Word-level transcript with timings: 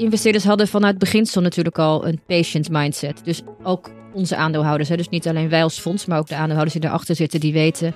investeerders 0.00 0.44
hadden 0.44 0.68
vanuit 0.68 0.98
beginsel 0.98 1.40
natuurlijk 1.40 1.78
al 1.78 2.06
een 2.06 2.20
patient 2.26 2.68
mindset. 2.70 3.20
Dus 3.24 3.42
ook 3.62 3.90
onze 4.12 4.36
aandeelhouders. 4.36 4.88
Hè. 4.88 4.96
Dus 4.96 5.08
niet 5.08 5.28
alleen 5.28 5.48
wij 5.48 5.62
als 5.62 5.80
fonds, 5.80 6.06
maar 6.06 6.18
ook 6.18 6.28
de 6.28 6.34
aandeelhouders 6.34 6.78
die 6.80 6.88
erachter 6.88 7.16
zitten, 7.16 7.40
die 7.40 7.52
weten. 7.52 7.94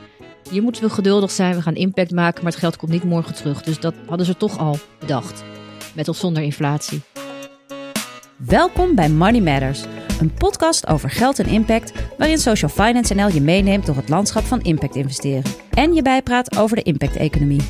Hier 0.51 0.63
moeten 0.63 0.83
we 0.83 0.91
geduldig 0.91 1.31
zijn, 1.31 1.55
we 1.55 1.63
gaan 1.63 1.75
impact 1.75 2.11
maken, 2.11 2.43
maar 2.43 2.53
het 2.53 2.61
geld 2.61 2.77
komt 2.77 2.91
niet 2.91 3.05
morgen 3.05 3.35
terug. 3.35 3.63
Dus 3.63 3.81
dat 3.81 3.95
hadden 4.07 4.27
ze 4.27 4.37
toch 4.37 4.59
al 4.59 4.79
bedacht. 4.99 5.45
Met 5.95 6.09
of 6.09 6.17
zonder 6.17 6.43
inflatie. 6.43 7.03
Welkom 8.37 8.95
bij 8.95 9.09
Money 9.09 9.41
Matters, 9.41 9.85
een 10.21 10.35
podcast 10.35 10.87
over 10.87 11.11
geld 11.11 11.39
en 11.39 11.47
impact, 11.47 11.93
waarin 12.19 12.39
Social 12.39 12.71
Finance 12.71 13.15
NL 13.15 13.29
je 13.29 13.41
meeneemt 13.41 13.87
door 13.87 13.97
het 13.97 14.09
landschap 14.09 14.45
van 14.45 14.61
impact 14.61 14.97
investeren. 14.97 15.43
En 15.71 15.95
je 15.95 16.03
bijpraat 16.03 16.57
over 16.59 16.77
de 16.77 16.83
impact-economie. 16.83 17.63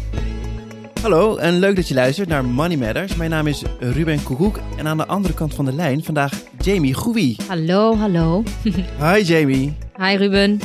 Hallo 1.05 1.37
en 1.37 1.59
leuk 1.59 1.77
dat 1.77 1.89
je 1.89 1.95
luistert 1.95 2.29
naar 2.29 2.45
Money 2.45 2.77
Matters. 2.77 3.17
Mijn 3.17 3.31
naam 3.31 3.47
is 3.47 3.63
Ruben 3.79 4.23
Koekoek 4.23 4.59
en 4.77 4.87
aan 4.87 4.97
de 4.97 5.07
andere 5.07 5.35
kant 5.35 5.55
van 5.55 5.65
de 5.65 5.73
lijn 5.73 6.05
vandaag 6.05 6.33
Jamie 6.59 6.95
Goeie. 6.95 7.37
Hallo, 7.47 7.97
hallo. 7.97 8.43
Hi 9.03 9.23
Jamie. 9.23 9.77
Hi 9.97 10.17
Ruben. 10.17 10.61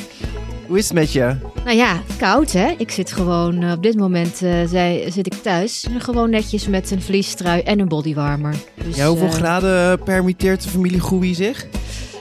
Hoe 0.67 0.77
is 0.77 0.83
het 0.83 0.93
met 0.93 1.11
je? 1.11 1.35
Nou 1.65 1.77
ja, 1.77 2.01
koud 2.17 2.51
hè. 2.51 2.73
Ik 2.77 2.91
zit 2.91 3.11
gewoon, 3.11 3.63
uh, 3.63 3.71
op 3.71 3.83
dit 3.83 3.97
moment 3.97 4.41
uh, 4.41 4.67
zij, 4.67 5.11
zit 5.11 5.25
ik 5.25 5.33
thuis. 5.33 5.87
Gewoon 5.97 6.29
netjes 6.29 6.67
met 6.67 6.91
een 6.91 7.01
vliestrui 7.01 7.61
en 7.61 7.79
een 7.79 7.87
bodywarmer. 7.87 8.55
Dus, 8.83 8.95
ja, 8.95 9.07
hoeveel 9.07 9.27
uh, 9.27 9.33
graden 9.33 10.03
permitteert 10.03 10.63
de 10.63 10.69
familie 10.69 10.99
Goeie 10.99 11.35
zich? 11.35 11.67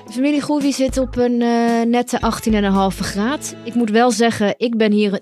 De 0.07 0.13
familie 0.13 0.41
Goeie 0.41 0.73
zit 0.73 0.99
op 0.99 1.17
een 1.17 1.37
nette 1.91 2.21
18,5 2.93 2.99
graad. 2.99 3.55
Ik 3.65 3.75
moet 3.75 3.91
wel 3.91 4.11
zeggen, 4.11 4.55
ik 4.57 4.77
ben 4.77 4.93
hier 4.93 5.21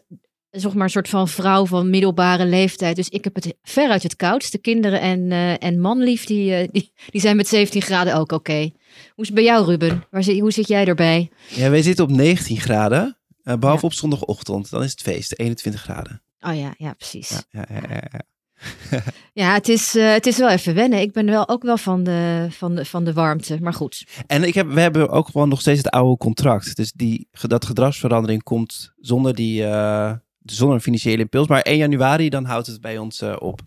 zeg 0.60 0.74
maar 0.74 0.84
een 0.84 0.91
soort 0.91 1.09
van 1.09 1.28
vrouw 1.28 1.66
van 1.66 1.91
middelbare 1.91 2.46
leeftijd. 2.46 2.96
Dus 2.96 3.09
ik 3.09 3.24
heb 3.24 3.34
het 3.34 3.55
veruit 3.62 4.02
het 4.02 4.16
koudste. 4.16 4.59
Kinderen 4.59 5.01
en, 5.01 5.20
uh, 5.20 5.62
en 5.62 5.80
manlief, 5.80 6.24
die, 6.24 6.62
uh, 6.62 6.69
die, 6.70 6.92
die 7.10 7.20
zijn 7.20 7.37
met 7.37 7.48
17 7.48 7.82
graden 7.82 8.15
ook 8.15 8.20
oké. 8.20 8.34
Okay. 8.34 8.74
Hoe 9.15 9.24
is 9.24 9.27
het 9.27 9.34
bij 9.34 9.45
jou, 9.45 9.66
Ruben? 9.66 10.04
Waar 10.10 10.23
zit, 10.23 10.40
hoe 10.40 10.52
zit 10.52 10.68
jij 10.68 10.87
erbij? 10.87 11.30
Ja, 11.49 11.71
wij 11.71 11.82
zitten 11.82 12.04
op 12.04 12.10
19 12.10 12.60
graden. 12.60 13.16
Uh, 13.45 13.57
behalve 13.57 13.82
ja. 13.82 13.88
op 13.88 13.93
zondagochtend. 13.93 14.71
Dan 14.71 14.82
is 14.82 14.90
het 14.90 15.01
feest, 15.01 15.38
21 15.38 15.82
graden. 15.82 16.23
Oh 16.40 16.57
ja, 16.57 16.74
ja 16.79 16.93
precies. 16.93 17.29
Ja, 17.29 17.45
ja, 17.51 17.66
ja, 17.68 17.88
ja, 17.88 18.02
ja. 18.12 18.21
ja, 19.43 19.54
het 19.54 19.68
is, 19.68 19.95
uh, 19.95 20.12
het 20.12 20.27
is 20.27 20.38
wel 20.38 20.49
even 20.49 20.74
wennen. 20.74 21.01
Ik 21.01 21.12
ben 21.12 21.27
wel 21.27 21.49
ook 21.49 21.62
wel 21.62 21.77
van 21.77 22.02
de, 22.02 22.46
van 22.51 22.74
de, 22.74 22.84
van 22.84 23.04
de 23.04 23.12
warmte, 23.12 23.59
maar 23.60 23.74
goed. 23.74 24.07
En 24.27 24.43
ik 24.43 24.54
heb, 24.54 24.68
we 24.68 24.80
hebben 24.80 25.09
ook 25.09 25.27
gewoon 25.27 25.49
nog 25.49 25.60
steeds 25.60 25.79
het 25.79 25.90
oude 25.90 26.16
contract. 26.16 26.77
Dus 26.77 26.93
die, 26.93 27.29
dat 27.30 27.65
gedragsverandering 27.65 28.43
komt 28.43 28.93
zonder 29.01 29.34
die, 29.34 29.62
uh, 29.62 30.12
zonder 30.47 30.77
een 30.77 30.83
financiële 30.83 31.23
impuls. 31.23 31.47
Maar 31.47 31.61
1 31.61 31.77
januari, 31.77 32.29
dan 32.29 32.45
houdt 32.45 32.66
het 32.66 32.80
bij 32.80 32.99
ons 32.99 33.23
uh, 33.23 33.37
op. 33.39 33.61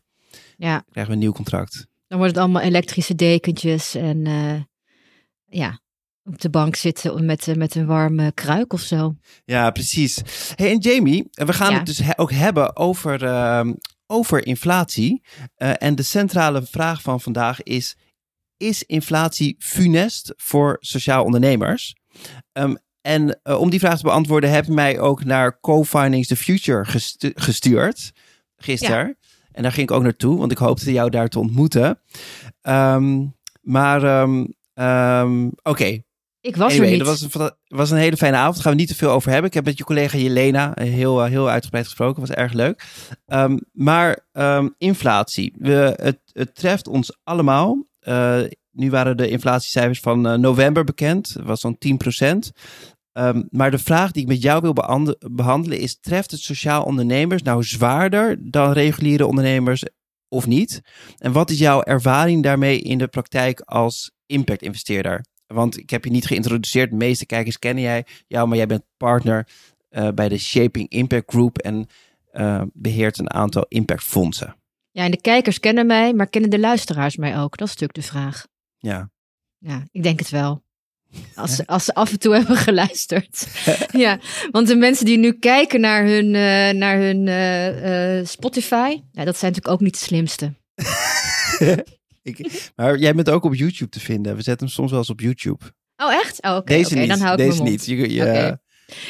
Ja. 0.57 0.73
Dan 0.73 0.83
krijgen 0.89 1.11
we 1.11 1.17
een 1.17 1.23
nieuw 1.23 1.31
contract. 1.31 1.87
Dan 2.07 2.17
wordt 2.17 2.33
het 2.33 2.43
allemaal 2.43 2.61
elektrische 2.61 3.15
dekentjes 3.15 3.95
en 3.95 4.25
ja, 5.45 5.79
op 6.23 6.41
de 6.41 6.49
bank 6.49 6.75
zitten 6.75 7.25
met, 7.25 7.55
met 7.55 7.75
een 7.75 7.85
warme 7.85 8.31
kruik 8.31 8.73
of 8.73 8.81
zo. 8.81 9.15
Ja, 9.45 9.71
precies. 9.71 10.21
Hey, 10.55 10.71
en 10.71 10.77
Jamie, 10.77 11.27
we 11.31 11.53
gaan 11.53 11.71
ja. 11.71 11.77
het 11.77 11.85
dus 11.85 12.17
ook 12.17 12.31
hebben 12.31 12.75
over, 12.75 13.23
uh, 13.23 13.69
over 14.07 14.45
inflatie. 14.45 15.23
En 15.55 15.95
de 15.95 16.03
centrale 16.03 16.65
vraag 16.65 17.01
van 17.01 17.21
vandaag 17.21 17.63
is: 17.63 17.95
is 18.57 18.83
inflatie 18.83 19.55
funest 19.59 20.33
voor 20.37 20.77
sociaal 20.79 21.23
ondernemers? 21.23 21.95
Um, 22.51 22.77
en 23.01 23.39
uh, 23.43 23.59
om 23.59 23.69
die 23.69 23.79
vraag 23.79 23.97
te 23.97 24.03
beantwoorden, 24.03 24.51
heb 24.51 24.65
je 24.65 24.71
mij 24.71 24.99
ook 24.99 25.23
naar 25.23 25.59
Co-Finance 25.59 26.27
the 26.27 26.35
Future 26.35 26.85
gestu 26.85 27.31
gestuurd 27.35 28.11
gisteren. 28.57 29.07
Ja. 29.07 29.13
En 29.51 29.63
daar 29.63 29.71
ging 29.71 29.89
ik 29.89 29.95
ook 29.95 30.03
naartoe, 30.03 30.37
want 30.37 30.51
ik 30.51 30.57
hoopte 30.57 30.91
jou 30.91 31.09
daar 31.09 31.27
te 31.27 31.39
ontmoeten. 31.39 31.99
Um, 32.61 33.35
maar 33.61 34.21
um, 34.21 34.53
um, 34.73 35.47
oké, 35.47 35.69
okay. 35.69 36.03
Ik 36.41 36.55
was 36.55 36.71
anyway, 36.71 36.85
er 36.85 36.97
niet. 36.97 37.07
Het 37.07 37.31
was, 37.31 37.41
een, 37.41 37.51
was 37.67 37.91
een 37.91 37.97
hele 37.97 38.17
fijne 38.17 38.37
avond. 38.37 38.53
Daar 38.53 38.63
gaan 38.63 38.71
we 38.71 38.79
niet 38.79 38.87
te 38.87 38.95
veel 38.95 39.11
over 39.11 39.29
hebben. 39.31 39.47
Ik 39.47 39.53
heb 39.53 39.65
met 39.65 39.77
je 39.77 39.83
collega 39.83 40.17
Jelena 40.17 40.71
heel, 40.75 41.23
heel 41.23 41.49
uitgebreid 41.49 41.85
gesproken. 41.85 42.19
was 42.19 42.31
erg 42.31 42.53
leuk. 42.53 42.83
Maar 43.71 44.27
inflatie. 44.77 45.53
We, 45.57 45.93
het, 45.95 46.19
het 46.31 46.55
treft 46.55 46.87
ons 46.87 47.17
allemaal. 47.23 47.87
Uh, 48.01 48.39
nu 48.79 48.89
waren 48.89 49.17
de 49.17 49.29
inflatiecijfers 49.29 49.99
van 49.99 50.27
uh, 50.27 50.33
november 50.33 50.83
bekend. 50.83 51.33
Dat 51.33 51.45
was 51.45 51.59
zo'n 51.59 51.77
10%. 52.25 52.37
Um, 53.13 53.47
maar 53.51 53.71
de 53.71 53.77
vraag 53.77 54.11
die 54.11 54.21
ik 54.21 54.27
met 54.27 54.41
jou 54.41 54.61
wil 54.61 54.73
behandelen 55.31 55.79
is: 55.79 55.99
treft 55.99 56.31
het 56.31 56.39
sociaal 56.39 56.83
ondernemers 56.83 57.41
nou 57.41 57.63
zwaarder 57.63 58.51
dan 58.51 58.71
reguliere 58.71 59.25
ondernemers 59.25 59.83
of 60.27 60.47
niet? 60.47 60.81
En 61.17 61.31
wat 61.31 61.49
is 61.49 61.59
jouw 61.59 61.83
ervaring 61.83 62.43
daarmee 62.43 62.81
in 62.81 62.97
de 62.97 63.07
praktijk 63.07 63.59
als 63.59 64.11
impact-investeerder? 64.25 65.25
Want 65.47 65.77
ik 65.77 65.89
heb 65.89 66.03
je 66.03 66.11
niet 66.11 66.27
geïntroduceerd. 66.27 66.89
De 66.89 66.95
meeste 66.95 67.25
kijkers 67.25 67.59
kennen 67.59 67.83
jij 67.83 68.05
jou, 68.27 68.47
maar 68.47 68.57
jij 68.57 68.67
bent 68.67 68.83
partner 68.97 69.47
uh, 69.89 70.07
bij 70.09 70.29
de 70.29 70.37
Shaping 70.37 70.89
Impact 70.89 71.31
Group 71.31 71.57
en 71.57 71.87
uh, 72.33 72.61
beheert 72.73 73.19
een 73.19 73.33
aantal 73.33 73.65
impactfondsen. 73.67 74.55
Ja, 74.91 75.03
en 75.03 75.11
de 75.11 75.21
kijkers 75.21 75.59
kennen 75.59 75.85
mij, 75.85 76.13
maar 76.13 76.27
kennen 76.27 76.49
de 76.49 76.59
luisteraars 76.59 77.15
mij 77.15 77.39
ook? 77.39 77.57
Dat 77.57 77.67
is 77.67 77.73
natuurlijk 77.75 77.93
de 77.93 78.11
vraag. 78.11 78.45
Ja. 78.79 79.09
Ja, 79.57 79.87
ik 79.91 80.03
denk 80.03 80.19
het 80.19 80.29
wel. 80.29 80.63
Als 81.35 81.55
ze, 81.55 81.67
als 81.67 81.85
ze 81.85 81.93
af 81.93 82.11
en 82.11 82.19
toe 82.19 82.33
hebben 82.35 82.55
geluisterd. 82.55 83.47
ja, 83.91 84.19
want 84.51 84.67
de 84.67 84.75
mensen 84.75 85.05
die 85.05 85.17
nu 85.17 85.33
kijken 85.33 85.81
naar 85.81 86.05
hun, 86.05 86.25
uh, 86.25 86.69
naar 86.79 86.97
hun 86.97 87.27
uh, 87.27 88.17
uh, 88.17 88.25
Spotify, 88.25 89.01
ja, 89.11 89.25
dat 89.25 89.37
zijn 89.37 89.51
natuurlijk 89.51 89.67
ook 89.67 89.79
niet 89.79 89.99
de 89.99 90.05
slimste. 90.05 90.53
ik, 92.23 92.69
maar 92.75 92.97
jij 92.97 93.13
bent 93.13 93.29
ook 93.29 93.43
op 93.43 93.55
YouTube 93.55 93.91
te 93.91 93.99
vinden. 93.99 94.35
We 94.35 94.41
zetten 94.41 94.65
hem 94.65 94.75
soms 94.75 94.89
wel 94.89 94.99
eens 94.99 95.09
op 95.09 95.19
YouTube. 95.19 95.65
Oh, 95.95 96.13
echt? 96.13 96.41
Oh, 96.41 96.49
oké. 96.49 96.59
Okay, 96.59 96.77
Deze 96.77 96.89
okay, 96.89 96.99
niet. 96.99 97.09
Dan 97.09 97.19
hou 97.19 97.31
ik 97.31 97.37
Deze 97.37 97.61
niet. 97.63 97.69
mond. 97.69 97.85
Je, 97.85 98.13
je, 98.13 98.21
okay. 98.21 98.57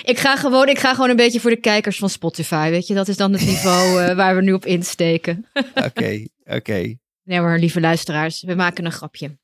Ik 0.04 0.18
ga, 0.18 0.36
gewoon, 0.36 0.68
ik 0.68 0.80
ga 0.80 0.94
gewoon 0.94 1.10
een 1.10 1.16
beetje 1.16 1.40
voor 1.40 1.50
de 1.50 1.60
kijkers 1.60 1.98
van 1.98 2.10
Spotify. 2.10 2.70
Weet 2.70 2.88
je, 2.88 2.94
dat 2.94 3.08
is 3.08 3.18
dan 3.18 3.32
het 3.32 3.46
niveau 3.46 4.06
waar 4.16 4.36
we 4.36 4.42
nu 4.42 4.54
op 4.54 4.66
insteken. 4.66 5.46
Oké, 5.74 6.26
oké. 6.44 6.96
Nee, 7.24 7.42
maar 7.42 7.60
lieve 7.60 7.80
luisteraars, 7.80 8.44
we 8.44 8.56
maken 8.56 8.86
een 8.86 8.92
grapje. 8.92 9.38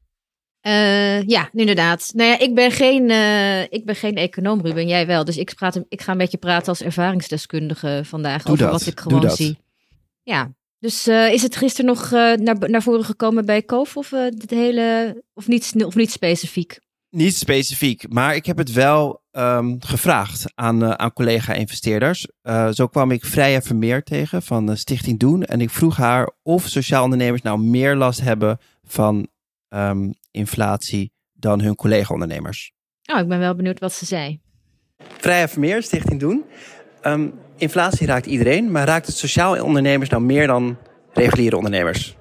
Uh, 0.67 1.21
ja, 1.21 1.49
inderdaad. 1.53 2.11
Nou 2.13 2.29
ja, 2.29 2.39
ik 2.39 2.55
ben 2.55 2.71
geen, 2.71 3.09
uh, 3.09 3.61
ik 3.61 3.85
ben 3.85 3.95
geen 3.95 4.15
econoom, 4.15 4.61
Ruben. 4.61 4.87
Jij 4.87 5.07
wel. 5.07 5.25
Dus 5.25 5.37
ik, 5.37 5.55
praat, 5.55 5.81
ik 5.89 6.01
ga 6.01 6.11
een 6.11 6.17
beetje 6.17 6.37
praten 6.37 6.67
als 6.67 6.81
ervaringsdeskundige 6.81 8.01
vandaag. 8.05 8.43
Doe 8.43 8.51
over 8.51 8.65
dat. 8.65 8.71
wat 8.71 8.87
ik 8.87 8.99
gewoon 8.99 9.19
Doe 9.19 9.29
dat. 9.29 9.37
zie. 9.37 9.57
Ja. 10.23 10.53
Dus 10.79 11.07
uh, 11.07 11.33
is 11.33 11.41
het 11.41 11.55
gisteren 11.55 11.85
nog 11.85 12.11
naar, 12.11 12.69
naar 12.69 12.81
voren 12.83 13.05
gekomen 13.05 13.45
bij 13.45 13.61
Koof 13.61 13.97
of, 13.97 14.09
het 14.09 14.49
hele, 14.49 15.21
of, 15.33 15.47
niet, 15.47 15.73
of 15.85 15.95
niet 15.95 16.11
specifiek? 16.11 16.79
Niet 17.09 17.35
specifiek, 17.35 18.09
maar 18.09 18.35
ik 18.35 18.45
heb 18.45 18.57
het 18.57 18.71
wel 18.71 19.21
um, 19.31 19.77
gevraagd 19.79 20.45
aan, 20.55 20.99
aan 20.99 21.13
collega-investeerders. 21.13 22.27
Zo 22.71 22.87
kwam 22.87 23.11
ik 23.11 23.25
Freya 23.25 23.61
Vermeer 23.61 24.03
tegen 24.03 24.41
van 24.41 24.77
Stichting 24.77 25.19
Doen. 25.19 25.43
En 25.43 25.61
ik 25.61 25.69
vroeg 25.69 25.97
haar 25.97 26.31
of 26.43 26.67
sociaal 26.67 27.03
ondernemers 27.03 27.41
nou 27.41 27.59
meer 27.59 27.95
last 27.95 28.21
hebben 28.21 28.57
van 28.83 29.27
um, 29.69 30.13
inflatie 30.35 31.11
dan 31.33 31.61
hun 31.61 31.75
collega-ondernemers. 31.75 32.71
Oh, 33.13 33.19
ik 33.19 33.27
ben 33.27 33.39
wel 33.39 33.55
benieuwd 33.55 33.79
wat 33.79 33.93
ze 33.93 34.05
zei. 34.05 34.39
Freya 35.17 35.47
Vermeer, 35.47 35.83
Stichting 35.83 36.19
Doen. 36.19 36.45
Um, 37.03 37.33
inflatie 37.57 38.07
raakt 38.07 38.25
iedereen, 38.25 38.71
maar 38.71 38.87
raakt 38.87 39.07
het 39.07 39.15
sociaal 39.15 39.63
ondernemers 39.63 40.09
nou 40.09 40.23
meer 40.23 40.47
dan 40.47 40.77
reguliere 41.13 41.57
ondernemers? 41.57 42.15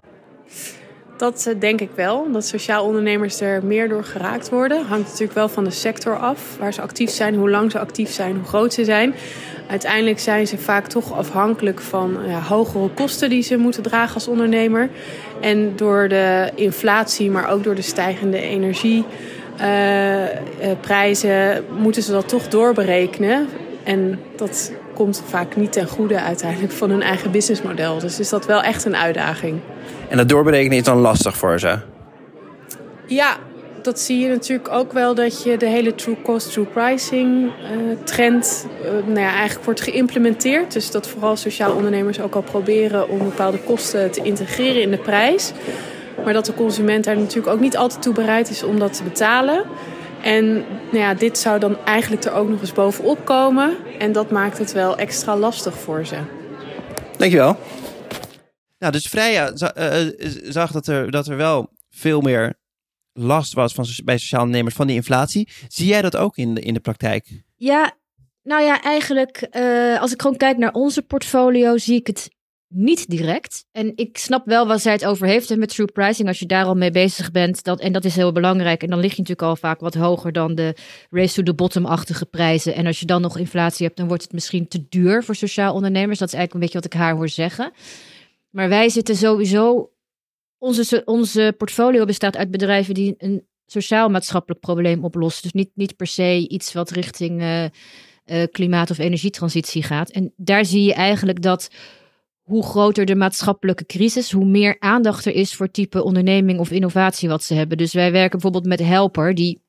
Dat 1.16 1.44
uh, 1.48 1.60
denk 1.60 1.80
ik 1.80 1.90
wel. 1.94 2.26
Dat 2.32 2.46
sociaal 2.46 2.84
ondernemers 2.84 3.40
er 3.40 3.64
meer 3.64 3.88
door 3.88 4.04
geraakt 4.04 4.48
worden. 4.48 4.86
Hangt 4.86 5.06
natuurlijk 5.06 5.34
wel 5.34 5.48
van 5.48 5.64
de 5.64 5.70
sector 5.70 6.18
af. 6.18 6.56
Waar 6.58 6.72
ze 6.72 6.80
actief 6.80 7.10
zijn, 7.10 7.34
hoe 7.34 7.50
lang 7.50 7.70
ze 7.70 7.78
actief 7.78 8.10
zijn, 8.10 8.34
hoe 8.34 8.44
groot 8.44 8.72
ze 8.72 8.84
zijn. 8.84 9.14
Uiteindelijk 9.68 10.18
zijn 10.18 10.46
ze 10.46 10.58
vaak 10.58 10.86
toch 10.86 11.12
afhankelijk 11.12 11.80
van 11.80 12.16
ja, 12.26 12.40
hogere 12.40 12.88
kosten 12.88 13.28
die 13.28 13.42
ze 13.42 13.56
moeten 13.56 13.82
dragen 13.82 14.14
als 14.14 14.28
ondernemer. 14.28 14.88
En 15.40 15.72
door 15.76 16.08
de 16.08 16.50
inflatie, 16.54 17.30
maar 17.30 17.50
ook 17.50 17.64
door 17.64 17.74
de 17.74 17.82
stijgende 17.82 18.40
energieprijzen, 18.40 21.30
uh, 21.30 21.54
uh, 21.54 21.60
moeten 21.78 22.02
ze 22.02 22.12
dat 22.12 22.28
toch 22.28 22.48
doorberekenen. 22.48 23.48
En 23.84 24.20
dat 24.36 24.72
komt 24.94 25.22
vaak 25.28 25.56
niet 25.56 25.72
ten 25.72 25.86
goede 25.86 26.20
uiteindelijk 26.20 26.72
van 26.72 26.90
hun 26.90 27.02
eigen 27.02 27.30
businessmodel. 27.30 27.98
Dus 27.98 28.18
is 28.18 28.28
dat 28.28 28.46
wel 28.46 28.62
echt 28.62 28.84
een 28.84 28.96
uitdaging. 28.96 29.60
En 30.08 30.16
dat 30.16 30.28
doorberekenen 30.28 30.78
is 30.78 30.84
dan 30.84 30.98
lastig 30.98 31.36
voor 31.36 31.58
ze? 31.58 31.78
Ja, 33.06 33.36
dat 33.82 34.00
zie 34.00 34.18
je 34.18 34.28
natuurlijk 34.28 34.68
ook 34.68 34.92
wel 34.92 35.14
dat 35.14 35.42
je 35.42 35.56
de 35.56 35.66
hele 35.66 35.94
true 35.94 36.16
cost, 36.22 36.52
true 36.52 36.64
pricing 36.64 37.44
uh, 37.44 37.50
trend 38.04 38.66
uh, 38.82 38.90
nou 38.90 39.20
ja, 39.20 39.32
eigenlijk 39.32 39.64
wordt 39.64 39.80
geïmplementeerd. 39.80 40.72
Dus 40.72 40.90
dat 40.90 41.08
vooral 41.08 41.36
sociaal 41.36 41.74
ondernemers 41.74 42.20
ook 42.20 42.34
al 42.34 42.42
proberen 42.42 43.08
om 43.08 43.18
bepaalde 43.18 43.58
kosten 43.58 44.10
te 44.10 44.22
integreren 44.22 44.82
in 44.82 44.90
de 44.90 44.98
prijs. 44.98 45.52
Maar 46.24 46.32
dat 46.32 46.46
de 46.46 46.54
consument 46.54 47.04
daar 47.04 47.16
natuurlijk 47.16 47.54
ook 47.54 47.60
niet 47.60 47.76
altijd 47.76 48.02
toe 48.02 48.14
bereid 48.14 48.50
is 48.50 48.62
om 48.62 48.78
dat 48.78 48.96
te 48.96 49.02
betalen. 49.02 49.64
En 50.24 50.54
nou 50.90 50.98
ja, 50.98 51.14
dit 51.14 51.38
zou 51.38 51.58
dan 51.60 51.76
eigenlijk 51.84 52.24
er 52.24 52.32
ook 52.32 52.48
nog 52.48 52.60
eens 52.60 52.72
bovenop 52.72 53.24
komen. 53.24 53.76
En 53.98 54.12
dat 54.12 54.30
maakt 54.30 54.58
het 54.58 54.72
wel 54.72 54.96
extra 54.96 55.36
lastig 55.36 55.78
voor 55.78 56.06
ze. 56.06 56.16
Dankjewel. 57.16 57.56
Nou, 58.78 58.92
dus 58.92 59.06
Freya 59.06 59.50
zag 60.44 60.72
dat 60.72 60.86
er, 60.86 61.10
dat 61.10 61.26
er 61.26 61.36
wel 61.36 61.70
veel 61.90 62.20
meer 62.20 62.54
last 63.12 63.52
was 63.52 63.74
van, 63.74 63.86
bij 64.04 64.18
sociaal 64.18 64.40
ondernemers 64.40 64.74
van 64.74 64.86
die 64.86 64.96
inflatie. 64.96 65.48
Zie 65.68 65.86
jij 65.86 66.02
dat 66.02 66.16
ook 66.16 66.36
in 66.36 66.54
de, 66.54 66.60
in 66.60 66.74
de 66.74 66.80
praktijk? 66.80 67.42
Ja, 67.56 67.92
nou 68.42 68.62
ja, 68.62 68.82
eigenlijk 68.82 69.48
uh, 69.50 70.00
als 70.00 70.12
ik 70.12 70.20
gewoon 70.20 70.36
kijk 70.36 70.56
naar 70.56 70.72
onze 70.72 71.02
portfolio, 71.02 71.76
zie 71.76 71.96
ik 71.96 72.06
het 72.06 72.30
niet 72.74 73.10
direct. 73.10 73.66
En 73.72 73.92
ik 73.94 74.18
snap 74.18 74.46
wel 74.46 74.66
waar 74.66 74.78
zij 74.78 74.92
het 74.92 75.04
over 75.04 75.26
heeft 75.26 75.50
en 75.50 75.58
met 75.58 75.68
true 75.68 75.86
pricing. 75.86 76.28
Als 76.28 76.38
je 76.38 76.46
daar 76.46 76.64
al 76.64 76.74
mee 76.74 76.90
bezig 76.90 77.30
bent, 77.30 77.64
dat, 77.64 77.80
en 77.80 77.92
dat 77.92 78.04
is 78.04 78.16
heel 78.16 78.32
belangrijk. 78.32 78.82
En 78.82 78.90
dan 78.90 78.98
lig 78.98 79.10
je 79.10 79.18
natuurlijk 79.20 79.48
al 79.48 79.56
vaak 79.56 79.80
wat 79.80 79.94
hoger 79.94 80.32
dan 80.32 80.54
de 80.54 80.76
race 81.10 81.34
to 81.34 81.42
the 81.42 81.54
bottom-achtige 81.54 82.26
prijzen. 82.26 82.74
En 82.74 82.86
als 82.86 83.00
je 83.00 83.06
dan 83.06 83.20
nog 83.20 83.38
inflatie 83.38 83.86
hebt, 83.86 83.98
dan 83.98 84.08
wordt 84.08 84.22
het 84.22 84.32
misschien 84.32 84.68
te 84.68 84.86
duur 84.88 85.24
voor 85.24 85.34
sociaal 85.34 85.74
ondernemers. 85.74 86.18
Dat 86.18 86.28
is 86.28 86.34
eigenlijk 86.34 86.54
een 86.54 86.60
beetje 86.60 86.88
wat 86.88 87.00
ik 87.00 87.06
haar 87.06 87.16
hoor 87.16 87.28
zeggen. 87.28 87.72
Maar 88.50 88.68
wij 88.68 88.88
zitten 88.88 89.16
sowieso. 89.16 89.88
Onze, 90.58 91.02
onze 91.04 91.54
portfolio 91.58 92.04
bestaat 92.04 92.36
uit 92.36 92.50
bedrijven 92.50 92.94
die 92.94 93.14
een 93.18 93.46
sociaal-maatschappelijk 93.66 94.60
probleem 94.60 95.04
oplossen. 95.04 95.42
Dus 95.42 95.52
niet, 95.52 95.70
niet 95.74 95.96
per 95.96 96.06
se 96.06 96.48
iets 96.48 96.72
wat 96.72 96.90
richting 96.90 97.40
uh, 97.40 97.62
uh, 97.62 98.42
klimaat- 98.50 98.90
of 98.90 98.98
energietransitie 98.98 99.82
gaat. 99.82 100.10
En 100.10 100.32
daar 100.36 100.64
zie 100.64 100.82
je 100.82 100.94
eigenlijk 100.94 101.42
dat 101.42 101.68
hoe 102.44 102.62
groter 102.62 103.04
de 103.04 103.14
maatschappelijke 103.14 103.86
crisis, 103.86 104.32
hoe 104.32 104.44
meer 104.44 104.76
aandacht 104.78 105.24
er 105.24 105.34
is 105.34 105.54
voor 105.54 105.70
type 105.70 106.02
onderneming 106.02 106.58
of 106.58 106.70
innovatie 106.70 107.28
wat 107.28 107.42
ze 107.42 107.54
hebben. 107.54 107.76
Dus 107.76 107.92
wij 107.92 108.12
werken 108.12 108.30
bijvoorbeeld 108.30 108.66
met 108.66 108.86
Helper, 108.86 109.34
die 109.34 109.62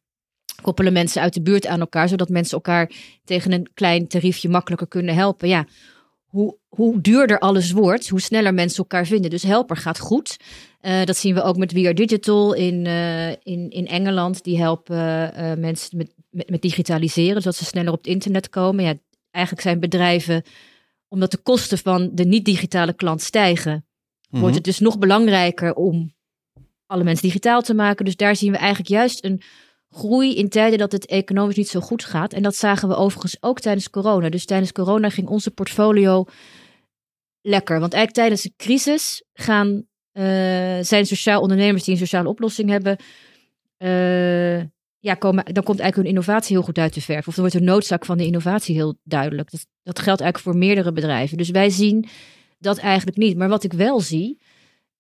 koppelen 0.62 0.94
mensen 0.94 1.22
uit 1.22 1.34
de 1.34 1.42
buurt 1.42 1.68
aan 1.68 1.80
elkaar, 1.80 2.08
zodat 2.08 2.30
mensen 2.30 2.56
elkaar 2.56 2.92
tegen 3.24 3.52
een 3.52 3.70
klein 3.74 4.08
tariefje 4.08 4.50
makkelijker 4.50 4.88
kunnen 4.88 5.16
helpen. 5.16 5.48
Ja, 5.48 5.66
hoe, 6.26 6.58
hoe 6.68 7.02
duurder 7.02 7.40
alles 7.40 7.72
wordt, 7.72 8.10
hoe 8.10 8.22
sneller 8.22 8.54
mensen 8.54 8.78
elkaar 8.78 9.06
vinden. 9.06 9.30
Dus 9.30 9.44
Helper 9.44 9.78
gaat 9.78 10.00
goed. 10.00 10.38
Uh, 10.82 11.04
dat 11.04 11.18
zien 11.18 11.34
we 11.34 11.42
ook 11.42 11.58
met 11.58 11.72
We 11.72 11.80
Are 11.80 11.94
Digital 11.94 12.54
in, 12.54 12.86
uh, 12.86 13.30
in, 13.30 13.70
in 13.70 13.88
Engeland. 13.88 14.44
Die 14.44 14.60
helpen 14.60 14.98
uh, 14.98 15.54
mensen 15.54 15.98
met, 15.98 16.14
met, 16.30 16.50
met, 16.50 16.62
digitaliseren, 16.62 17.42
zodat 17.42 17.56
ze 17.56 17.66
sneller 17.66 17.92
op 17.92 17.98
het 17.98 18.08
internet 18.08 18.50
komen. 18.50 18.84
Ja, 18.84 18.94
eigenlijk 19.32 19.66
zijn 19.66 19.80
bedrijven 19.80 20.44
omdat 21.16 21.32
de 21.32 21.38
kosten 21.38 21.78
van 21.78 22.10
de 22.14 22.24
niet-digitale 22.26 22.94
klant 22.94 23.22
stijgen, 23.22 23.86
wordt 24.30 24.46
Mhm. 24.46 24.54
het 24.56 24.64
dus 24.64 24.80
nog 24.80 24.98
belangrijker 24.98 25.74
om 25.74 26.14
alle 26.86 27.04
mensen 27.04 27.26
digitaal 27.28 27.62
te 27.62 27.74
maken. 27.74 28.06
Dus 28.06 28.16
daar 28.16 28.36
zien 28.36 28.52
we 28.52 28.58
eigenlijk 28.58 28.90
juist 28.90 29.24
een 29.24 29.42
groei 29.90 30.36
in 30.36 30.50
tijden 30.50 30.80
dat 30.80 30.92
het 30.92 31.06
economisch 31.06 31.56
niet 31.56 31.68
zo 31.70 31.80
goed 31.80 32.04
gaat. 32.06 32.34
En 32.34 32.44
dat 32.44 32.56
zagen 32.56 32.88
we 32.88 32.96
overigens 32.96 33.38
ook 33.40 33.60
tijdens 33.60 33.90
corona. 33.90 34.30
Dus 34.30 34.46
tijdens 34.46 34.72
corona 34.72 35.10
ging 35.10 35.28
onze 35.28 35.52
portfolio 35.52 36.26
lekker. 37.42 37.80
Want 37.80 37.94
eigenlijk 37.94 38.14
tijdens 38.14 38.42
de 38.42 38.54
crisis 38.64 39.24
gaan, 39.34 39.86
eh, 40.12 40.24
zijn 40.82 41.06
sociaal 41.06 41.42
ondernemers 41.42 41.84
die 41.84 41.94
een 41.94 42.00
sociale 42.00 42.30
oplossing 42.30 42.70
hebben. 42.70 42.98
eh, 43.78 44.62
ja, 45.06 45.14
komen, 45.14 45.46
dan 45.46 45.64
komt 45.64 45.80
eigenlijk 45.80 45.96
hun 45.96 46.18
innovatie 46.18 46.56
heel 46.56 46.66
goed 46.66 46.78
uit 46.78 46.94
de 46.94 47.02
verf. 47.02 47.28
Of 47.28 47.36
dan 47.36 47.44
wordt 47.44 47.60
de 47.60 47.66
noodzaak 47.66 48.06
van 48.06 48.18
de 48.18 48.26
innovatie 48.26 48.76
heel 48.76 48.98
duidelijk. 49.04 49.52
Dat, 49.52 49.66
dat 49.84 50.00
geldt 50.00 50.22
eigenlijk 50.22 50.52
voor 50.52 50.66
meerdere 50.66 50.92
bedrijven. 50.92 51.38
Dus 51.38 51.50
wij 51.50 51.70
zien 51.70 52.06
dat 52.60 52.78
eigenlijk 52.78 53.18
niet. 53.18 53.38
Maar 53.38 53.50
wat 53.50 53.64
ik 53.64 53.74
wel 53.74 54.00
zie, 54.00 54.40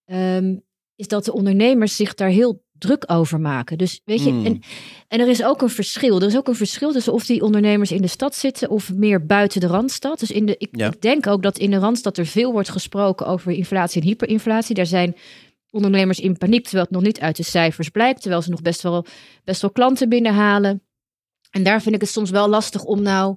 ehm, 0.05 0.55
is 0.95 1.07
dat 1.07 1.25
de 1.25 1.33
ondernemers 1.33 1.95
zich 1.95 2.13
daar 2.13 2.29
heel 2.29 2.63
druk 2.77 3.03
over 3.07 3.39
maken. 3.39 3.77
Dus 3.77 4.01
weet 4.03 4.23
je, 4.23 4.29
Hmm. 4.29 4.45
en, 4.45 4.61
en 5.07 5.19
er 5.19 5.27
is 5.27 5.43
ook 5.43 5.61
een 5.61 5.69
verschil. 5.69 6.21
Er 6.21 6.27
is 6.27 6.37
ook 6.37 6.47
een 6.47 6.55
verschil 6.55 6.91
tussen 6.91 7.13
of 7.13 7.25
die 7.25 7.41
ondernemers 7.41 7.91
in 7.91 8.01
de 8.01 8.07
stad 8.07 8.35
zitten 8.35 8.69
of 8.69 8.93
meer 8.93 9.25
buiten 9.25 9.61
de 9.61 9.67
randstad. 9.67 10.19
Dus 10.19 10.31
in 10.31 10.45
de, 10.45 10.55
ik, 10.57 10.69
Ja. 10.71 10.87
ik 10.87 11.01
denk 11.01 11.27
ook 11.27 11.43
dat 11.43 11.57
in 11.57 11.71
de 11.71 11.77
randstad 11.77 12.17
er 12.17 12.25
veel 12.25 12.51
wordt 12.51 12.69
gesproken 12.69 13.27
over 13.27 13.51
inflatie 13.51 14.01
en 14.01 14.07
hyperinflatie. 14.07 14.75
Daar 14.75 14.85
zijn 14.85 15.15
ondernemers 15.75 16.19
in 16.19 16.37
paniek, 16.37 16.63
terwijl 16.63 16.83
het 16.83 16.93
nog 16.93 17.03
niet 17.03 17.19
uit 17.19 17.35
de 17.35 17.43
cijfers 17.43 17.89
blijkt. 17.89 18.21
Terwijl 18.21 18.41
ze 18.41 18.49
nog 18.49 18.61
best 18.61 18.81
wel, 18.81 19.05
best 19.43 19.61
wel 19.61 19.71
klanten 19.71 20.09
binnenhalen. 20.09 20.83
En 21.49 21.63
daar 21.63 21.81
vind 21.81 21.95
ik 21.95 22.01
het 22.01 22.09
soms 22.09 22.29
wel 22.29 22.49
lastig 22.49 22.83
om 22.83 23.01
nou. 23.01 23.35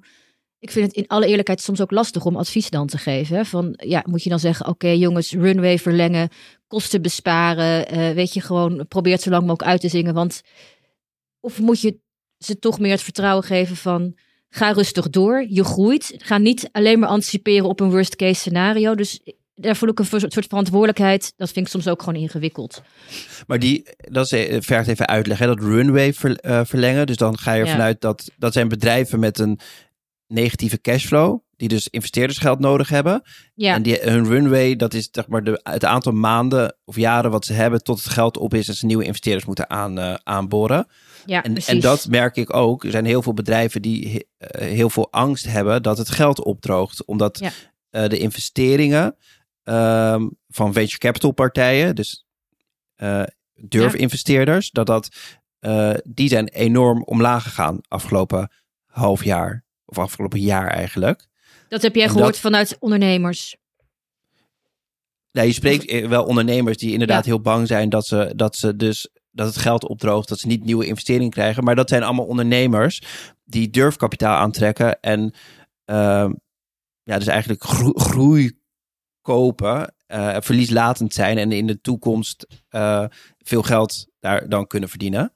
Ik 0.58 0.70
vind 0.70 0.86
het 0.86 0.96
in 0.96 1.06
alle 1.06 1.26
eerlijkheid 1.26 1.60
soms 1.60 1.80
ook 1.80 1.90
lastig 1.90 2.24
om 2.24 2.36
advies 2.36 2.70
dan 2.70 2.86
te 2.86 2.98
geven. 2.98 3.46
Van 3.46 3.74
ja, 3.76 4.04
moet 4.08 4.22
je 4.22 4.30
dan 4.30 4.38
zeggen: 4.38 4.66
oké, 4.66 4.88
jongens, 4.88 5.32
runway 5.32 5.78
verlengen, 5.78 6.28
kosten 6.66 7.02
besparen. 7.02 7.88
eh, 7.88 8.10
weet 8.10 8.32
je, 8.32 8.40
gewoon 8.40 8.86
probeer 8.88 9.12
het 9.12 9.22
zo 9.22 9.30
lang 9.30 9.46
mogelijk 9.46 9.70
uit 9.70 9.80
te 9.80 9.88
zingen. 9.88 10.14
Want 10.14 10.42
of 11.40 11.60
moet 11.60 11.80
je 11.80 11.98
ze 12.38 12.58
toch 12.58 12.78
meer 12.78 12.90
het 12.90 13.02
vertrouwen 13.02 13.44
geven 13.44 13.76
van. 13.76 14.16
Ga 14.50 14.72
rustig 14.72 15.10
door, 15.10 15.46
je 15.48 15.64
groeit. 15.64 16.14
Ga 16.16 16.38
niet 16.38 16.68
alleen 16.72 16.98
maar 16.98 17.08
anticiperen 17.08 17.68
op 17.68 17.80
een 17.80 17.90
worst 17.90 18.16
case 18.16 18.40
scenario. 18.40 18.94
Dus 18.94 19.20
daar 19.60 19.76
voel 19.76 19.88
ik 19.88 19.98
een 19.98 20.06
soort 20.06 20.46
verantwoordelijkheid. 20.48 21.32
Dat 21.36 21.50
vind 21.50 21.66
ik 21.66 21.72
soms 21.72 21.88
ook 21.88 22.02
gewoon 22.02 22.20
ingewikkeld. 22.20 22.82
Maar 23.46 23.58
die, 23.58 23.82
dat 23.96 24.24
is, 24.24 24.32
eh, 24.46 24.56
vergt 24.60 24.88
even 24.88 25.06
uitleg, 25.06 25.38
hè? 25.38 25.46
dat 25.46 25.60
runway 25.60 26.12
ver- 26.12 26.36
eh, 26.38 26.60
verlengen. 26.64 27.06
Dus 27.06 27.16
dan 27.16 27.38
ga 27.38 27.52
je 27.52 27.62
Ja. 27.64 27.66
ervan 27.70 27.80
uit 27.84 28.00
dat 28.00 28.30
dat 28.36 28.52
zijn 28.52 28.68
bedrijven 28.68 29.18
met 29.20 29.38
een 29.38 29.58
negatieve 30.26 30.80
cashflow, 30.80 31.38
die 31.56 31.68
dus 31.68 31.88
investeerdersgeld 31.88 32.58
nodig 32.58 32.88
hebben. 32.88 33.22
Ja, 33.54 33.74
En 33.74 33.82
die, 33.82 33.98
hun 34.00 34.26
runway, 34.26 34.76
dat 34.76 34.94
is 34.94 35.08
zeg 35.12 35.26
maar 35.28 35.44
de, 35.44 35.60
het 35.62 35.84
aantal 35.84 36.12
maanden 36.12 36.76
of 36.84 36.96
jaren 36.96 37.30
wat 37.30 37.44
ze 37.44 37.52
hebben 37.52 37.82
tot 37.82 38.02
het 38.02 38.12
geld 38.12 38.36
op 38.36 38.54
is 38.54 38.68
en 38.68 38.74
ze 38.74 38.86
nieuwe 38.86 39.04
investeerders 39.04 39.44
moeten 39.46 39.70
aan, 39.70 39.98
eh, 39.98 40.14
aanboren. 40.22 40.86
ja 41.26 41.42
En, 41.42 41.56
en 41.66 41.80
dat 41.80 42.06
merk 42.08 42.36
ik 42.36 42.54
ook. 42.54 42.84
Er 42.84 42.90
zijn 42.90 43.04
heel 43.04 43.22
veel 43.22 43.34
bedrijven 43.34 43.82
die 43.82 44.26
he- 44.38 44.64
heel 44.64 44.90
veel 44.90 45.12
angst 45.12 45.44
hebben 45.46 45.82
dat 45.82 45.98
het 45.98 46.10
geld 46.10 46.44
opdroogt. 46.44 47.04
Omdat 47.04 47.38
Ja. 47.38 47.50
de 48.08 48.18
investeringen 48.18 49.16
ehm, 49.68 50.28
van 50.48 50.72
venture 50.72 50.98
capital 50.98 51.30
partijen, 51.32 51.94
dus 51.94 52.26
eh 52.94 53.22
durfinvesteerders, 53.60 54.70
dat 54.70 54.86
dat, 54.86 55.08
eh, 55.58 55.94
die 56.04 56.28
zijn 56.28 56.48
enorm 56.48 57.02
omlaag 57.02 57.42
gegaan 57.42 57.78
afgelopen 57.88 58.50
half 58.86 59.24
jaar. 59.24 59.64
Of 59.84 59.98
afgelopen 59.98 60.40
jaar 60.40 60.66
eigenlijk. 60.68 61.26
Dat 61.68 61.82
heb 61.82 61.94
jij 61.94 62.04
En 62.04 62.10
gehoord 62.10 62.30
dat- 62.32 62.40
vanuit 62.40 62.76
ondernemers. 62.80 63.56
Nou, 65.32 65.46
je 65.46 65.52
spreekt 65.52 65.86
eh, 65.86 66.08
wel 66.08 66.24
ondernemers 66.24 66.76
die 66.76 66.92
inderdaad 66.92 67.24
Ja. 67.24 67.30
heel 67.30 67.40
bang 67.40 67.66
zijn 67.66 67.88
dat 67.88 68.06
ze, 68.06 68.32
dat 68.36 68.56
ze 68.56 68.76
dus 68.76 69.08
dat 69.30 69.46
het 69.46 69.56
geld 69.56 69.84
opdroogt, 69.88 70.28
dat 70.28 70.38
ze 70.38 70.46
niet 70.46 70.64
nieuwe 70.64 70.86
investeringen 70.86 71.30
krijgen. 71.30 71.64
Maar 71.64 71.74
dat 71.76 71.88
zijn 71.88 72.02
allemaal 72.02 72.26
ondernemers 72.26 73.02
die 73.44 73.70
durfkapitaal 73.70 74.36
aantrekken 74.36 75.00
en 75.00 75.34
ehm, 75.84 76.32
ja, 77.02 77.18
dus 77.18 77.26
eigenlijk 77.26 77.62
gro- 77.64 77.92
groei 77.94 78.57
kopen, 79.28 79.94
eh, 80.06 80.36
verlieslatend 80.40 81.14
zijn 81.14 81.38
en 81.38 81.52
in 81.52 81.66
de 81.66 81.80
toekomst 81.80 82.46
eh, 82.68 83.04
veel 83.38 83.62
geld 83.62 84.06
daar 84.20 84.48
dan 84.48 84.66
kunnen 84.66 84.88
verdienen. 84.88 85.32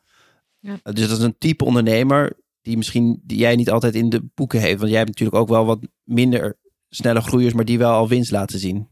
Ja. 0.58 0.78
Eh, 0.82 0.92
dus 0.92 1.08
dat 1.08 1.18
is 1.18 1.24
een 1.24 1.38
type 1.38 1.64
ondernemer 1.64 2.38
die 2.62 2.76
misschien 2.76 3.20
die 3.24 3.38
jij 3.38 3.56
niet 3.56 3.70
altijd 3.70 3.94
in 3.94 4.08
de 4.08 4.22
boeken 4.34 4.60
heeft, 4.60 4.78
want 4.78 4.88
jij 4.88 4.98
hebt 4.98 5.10
natuurlijk 5.10 5.38
ook 5.38 5.48
wel 5.48 5.64
wat 5.64 5.78
minder 6.02 6.58
snelle 6.88 7.20
groeiers, 7.20 7.54
maar 7.54 7.64
die 7.64 7.78
wel 7.78 7.92
al 7.92 8.08
winst 8.08 8.30
laten 8.30 8.58
zien. 8.58 8.88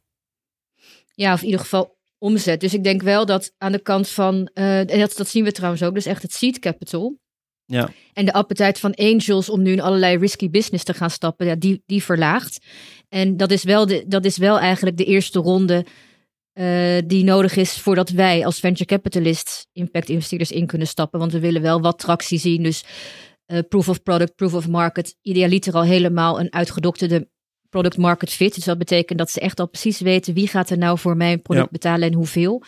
Ja, 1.14 1.32
of 1.32 1.40
in 1.40 1.46
ieder 1.46 1.60
geval 1.60 1.98
omzet. 2.18 2.60
Dus 2.60 2.75
ik 2.75 2.84
denk 2.84 3.02
wel 3.02 3.26
dat 3.26 3.54
aan 3.58 3.72
de 3.72 3.82
kant 3.82 4.08
van, 4.08 4.50
eh, 4.54 4.78
en 4.78 4.98
dat, 4.98 5.16
dat 5.16 5.28
zien 5.28 5.44
we 5.44 5.52
trouwens 5.52 5.82
ook, 5.82 5.94
dus 5.94 6.06
echt 6.06 6.22
het 6.22 6.32
seed 6.32 6.58
capital. 6.58 7.18
Ja. 7.64 7.90
En 8.12 8.25
de 8.25 8.32
appetijt 8.32 8.78
van 8.78 8.94
angels 8.94 9.48
om 9.48 9.62
nu 9.62 9.72
in 9.72 9.80
allerlei 9.80 10.18
risky 10.18 10.50
business 10.50 10.84
te 10.84 10.94
gaan 10.94 11.10
stappen, 11.10 11.46
ja, 11.46 11.54
die, 11.54 11.82
die 11.86 12.02
verlaagt. 12.02 12.66
En 13.10 13.36
dat 13.36 13.50
is 13.50 13.64
wel, 13.64 13.86
de, 13.86 14.04
dat 14.06 14.24
is 14.24 14.36
wel 14.36 14.58
eigenlijk 14.58 14.96
de 14.96 15.04
eerste 15.04 15.38
ronde 15.38 15.84
eh, 16.52 16.98
die 17.06 17.24
nodig 17.24 17.56
is 17.56 17.72
voordat 17.78 18.10
wij 18.10 18.44
als 18.44 18.60
venture 18.60 18.84
capitalist 18.84 19.68
impact 19.72 20.08
investeerders 20.08 20.50
in 20.52 20.66
kunnen 20.66 20.86
stappen. 20.86 21.18
Want 21.18 21.32
we 21.32 21.40
willen 21.40 21.62
wel 21.62 21.80
wat 21.80 21.98
tractie 21.98 22.38
zien. 22.38 22.62
Dus 22.62 22.84
eh, 23.46 23.58
proof 23.68 23.88
of 23.88 24.02
product, 24.02 24.34
proof 24.34 24.54
of 24.54 24.68
market. 24.68 25.16
Idealiter 25.22 25.74
al 25.74 25.82
helemaal 25.82 26.40
een 26.40 26.52
uitgedokterde 26.52 27.28
product 27.68 27.96
market 27.96 28.30
fit. 28.30 28.54
Dus 28.54 28.64
dat 28.64 28.78
betekent 28.78 29.18
dat 29.18 29.30
ze 29.30 29.40
echt 29.40 29.60
al 29.60 29.68
precies 29.68 30.00
weten 30.00 30.34
wie 30.34 30.48
gaat 30.48 30.70
er 30.70 30.78
nou 30.78 30.98
voor 30.98 31.16
mijn 31.16 31.42
product 31.42 31.66
Ja. 31.66 31.72
betalen 31.72 32.08
en 32.08 32.14
hoeveel. 32.14 32.62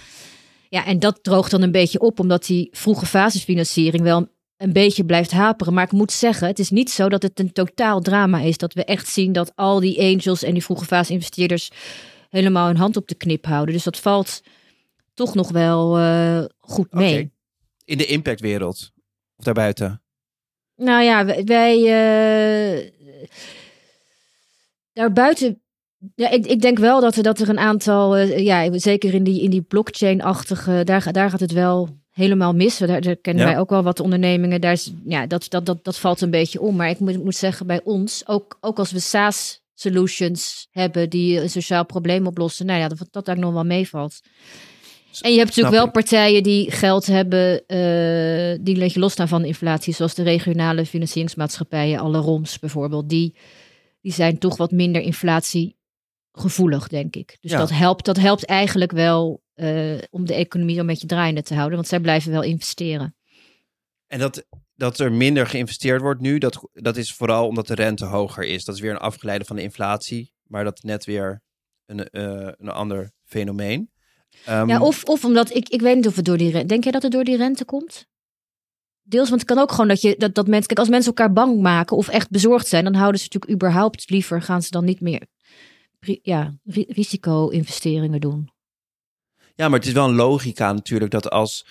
Ja, 0.69 0.87
en 0.87 0.99
dat 0.99 1.19
droogt 1.23 1.51
dan 1.51 1.63
een 1.63 1.73
beetje 1.73 2.01
op, 2.01 2.21
omdat 2.21 2.47
die 2.47 2.69
vroege 2.71 3.07
fasesfinanciering 3.07 4.03
wel 4.03 4.29
een 4.63 4.73
beetje 4.73 5.05
blijft 5.05 5.31
haperen. 5.31 5.75
Maar 5.75 5.85
ik 5.85 5.93
moet 5.93 6.13
zeggen, 6.13 6.47
het 6.47 6.59
is 6.59 6.71
niet 6.71 6.91
zo 6.91 7.09
dat 7.09 7.23
het 7.23 7.41
een 7.41 7.53
totaal 7.53 8.01
drama 8.01 8.41
is. 8.41 8.57
Dat 8.59 8.73
we 8.73 8.85
echt 8.85 9.09
zien 9.09 9.33
dat 9.33 9.53
al 9.55 9.81
die 9.81 10.01
angels 10.01 10.43
en 10.43 10.53
die 10.53 10.65
vroege 10.65 10.85
fase 10.85 11.13
investeerders 11.13 11.71
helemaal 12.31 12.67
hun 12.67 12.77
hand 12.77 12.97
op 12.97 13.09
de 13.09 13.15
knip 13.15 13.45
houden. 13.45 13.75
Dus 13.75 13.85
dat 13.85 13.99
valt 13.99 14.43
toch 15.15 15.35
nog 15.35 15.51
wel 15.51 15.99
eh, 15.99 16.45
goed 16.61 16.93
mee. 16.93 17.33
In 17.85 17.99
de 17.99 18.07
impactwereld. 18.07 18.91
Of 19.37 19.45
daarbuiten. 19.45 20.03
Nou 20.77 21.03
ja, 21.03 21.25
wij. 21.25 21.45
wij, 21.45 21.77
eh, 21.77 22.91
daarbuiten. 24.93 25.63
Ja, 26.15 26.31
ik, 26.31 26.47
ik 26.47 26.61
denk 26.61 26.79
wel 26.79 27.01
dat 27.01 27.17
er, 27.17 27.23
dat 27.23 27.39
er 27.39 27.49
een 27.49 27.59
aantal. 27.59 28.17
eh, 28.17 28.39
ja, 28.39 28.79
zeker 28.79 29.15
in 29.15 29.25
die, 29.25 29.43
in 29.43 29.51
die 29.51 29.63
blockchain-achtige. 29.63 30.85
Daar, 30.85 31.13
daar 31.13 31.31
gaat 31.31 31.41
het 31.41 31.53
wel 31.53 32.02
helemaal 32.13 32.53
mis. 32.53 32.79
Daar, 32.79 33.01
daar 33.01 33.17
kennen 33.17 33.45
Ja. 33.45 33.51
wij 33.51 33.61
ook 33.61 33.71
wel 33.71 33.83
wat 33.83 34.01
ondernemingen. 34.01 34.61
Daar 34.61 34.73
is, 34.73 34.93
ja, 35.05 35.27
dat, 35.27 35.47
dat, 35.49 35.67
dat, 35.67 35.85
dat 35.85 35.99
valt 35.99 36.21
een 36.21 36.31
beetje 36.31 36.61
om. 36.61 36.77
Maar 36.77 36.91
ik 36.91 36.99
moet, 36.99 37.25
moet 37.25 37.37
zeggen, 37.37 37.67
bij 37.67 37.81
ons, 37.85 38.23
ook, 38.27 38.59
ook 38.61 38.79
als 38.79 38.91
we 38.93 39.01
SaaS 39.01 39.61
solutions 39.75 40.67
hebben 40.71 41.11
die 41.11 41.41
een 41.41 41.51
sociaal 41.51 41.87
probleem 41.87 42.27
oplossen. 42.27 42.67
Nou 42.67 42.81
ja, 42.81 42.89
dat, 42.89 43.09
dat 43.11 43.25
daar 43.25 43.39
nog 43.39 43.53
wel 43.53 43.65
meevalt. 43.65 44.21
En 45.21 45.31
je 45.33 45.37
hebt 45.39 45.49
natuurlijk 45.49 45.77
wel 45.77 45.91
partijen 45.91 46.43
die 46.43 46.71
geld 46.71 47.07
hebben, 47.07 47.67
eh, 47.67 48.59
die 48.61 48.75
een 48.75 48.81
beetje 48.81 49.01
losstaan 49.01 49.29
van 49.29 49.43
de 49.43 49.49
inflatie, 49.49 49.95
zoals 49.95 50.15
de 50.15 50.23
regionale 50.23 50.87
financieringsmaatschappijen, 50.87 51.99
alle 51.99 52.19
ROMs 52.19 52.59
bijvoorbeeld. 52.59 53.09
Die, 53.09 53.35
die 54.01 54.13
zijn 54.13 54.39
toch 54.39 54.57
wat 54.57 54.71
minder 54.71 55.03
inflatiegevoelig, 55.03 56.89
denk 56.89 57.17
ik. 57.17 57.37
Dus 57.41 57.51
Ja. 57.51 57.59
dat, 57.59 57.71
helpt, 57.71 58.05
dat 58.05 58.17
helpt 58.17 58.45
eigenlijk 58.45 58.93
wel 58.93 59.42
eh, 59.55 59.99
om 60.11 60.27
de 60.27 60.35
economie 60.35 60.79
een 60.79 60.87
beetje 60.87 61.07
draaiende 61.07 61.43
te 61.43 61.55
houden, 61.55 61.77
want 61.77 61.89
zij 61.89 62.01
blijven 62.01 62.31
wel 62.33 62.43
investeren. 62.43 63.17
En 64.07 64.19
dat, 64.19 64.47
dat 64.75 64.99
er 64.99 65.13
minder 65.13 65.47
geïnvesteerd 65.47 66.01
wordt 66.01 66.21
nu, 66.21 66.39
dat, 66.39 66.69
dat 66.73 66.97
is 66.97 67.13
vooral 67.13 67.47
omdat 67.47 67.67
de 67.67 67.75
rente 67.75 68.05
hoger 68.05 68.45
is. 68.45 68.65
Dat 68.65 68.75
is 68.75 68.81
weer 68.81 68.91
een 68.91 68.97
afgeleide 68.99 69.45
van 69.45 69.57
de 69.57 69.63
inflatie, 69.63 70.33
maar 70.47 70.65
dat 70.65 70.77
is 70.77 70.83
net 70.83 71.05
weer 71.05 71.43
een, 71.87 72.09
eh, 72.09 72.49
een 72.59 72.69
ander 72.69 73.13
fenomeen. 73.25 73.91
Ehm, 74.45 74.69
Ja, 74.69 74.81
of, 74.81 75.05
of 75.05 75.25
omdat 75.25 75.55
ik, 75.55 75.69
ik 75.69 75.81
weet 75.81 75.97
niet 75.97 76.07
of 76.07 76.17
het 76.17 76.25
door 76.25 76.37
die 76.39 76.51
rente. 76.51 76.67
Denk 76.67 76.83
jij 76.83 76.93
dat 76.93 77.03
het 77.03 77.13
door 77.13 77.25
die 77.25 77.37
rente 77.37 77.65
komt? 77.65 78.07
Deels, 79.03 79.29
want 79.29 79.41
het 79.41 79.51
kan 79.51 79.59
ook 79.59 79.71
gewoon 79.71 79.89
dat 79.89 80.01
je 80.01 80.15
dat, 80.19 80.35
dat 80.35 80.47
mensen. 80.47 80.67
Kijk, 80.67 80.79
als 80.79 80.89
mensen 80.89 81.15
elkaar 81.15 81.33
bang 81.33 81.61
maken 81.61 81.97
of 81.97 82.09
echt 82.09 82.31
bezorgd 82.31 82.67
zijn, 82.67 82.85
dan 82.85 82.95
houden 82.95 83.21
ze 83.21 83.27
natuurlijk 83.31 83.53
überhaupt 83.53 84.11
liever, 84.11 84.43
gaan 84.43 84.63
ze 84.63 84.71
dan 84.71 84.85
niet 84.85 85.01
meer 85.01 85.27
ja, 86.23 86.55
ri- 86.65 86.87
risico-investeringen 86.89 88.21
doen. 88.21 88.51
Ja, 89.55 89.69
maar 89.69 89.79
het 89.79 89.89
is 89.89 89.95
wel 89.95 90.09
een 90.09 90.15
logica 90.15 90.73
natuurlijk 90.73 91.11
dat 91.11 91.31
als. 91.31 91.67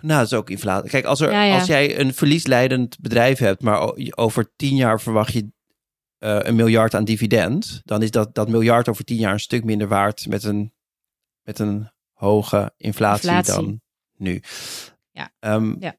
Nou, 0.00 0.18
dat 0.18 0.26
is 0.32 0.38
ook 0.38 0.50
inflatie. 0.50 0.90
Kijk, 0.90 1.04
als, 1.04 1.20
er, 1.20 1.30
Ja, 1.30 1.42
ja. 1.42 1.58
als 1.58 1.66
jij 1.66 2.00
een 2.00 2.14
verliesleidend 2.14 2.98
bedrijf 3.00 3.38
hebt, 3.38 3.62
maar 3.62 3.92
over 4.10 4.50
tien 4.56 4.76
jaar 4.76 5.00
verwacht 5.00 5.32
je 5.32 5.48
eh, 6.18 6.38
een 6.42 6.56
miljard 6.56 6.94
aan 6.94 7.04
dividend, 7.04 7.80
dan 7.84 8.02
is 8.02 8.10
dat, 8.10 8.34
dat 8.34 8.48
miljard 8.48 8.88
over 8.88 9.04
tien 9.04 9.16
jaar 9.18 9.32
een 9.32 9.40
stuk 9.40 9.64
minder 9.64 9.88
waard 9.88 10.26
met 10.28 10.44
een, 10.44 10.72
met 11.42 11.58
een 11.58 11.90
hoge 12.12 12.72
inflatie, 12.76 13.28
Inflatie. 13.28 13.54
dan 13.54 13.80
nu. 14.16 14.42
Ja. 15.10 15.30
Ehm, 15.38 15.74
Ja. 15.78 15.96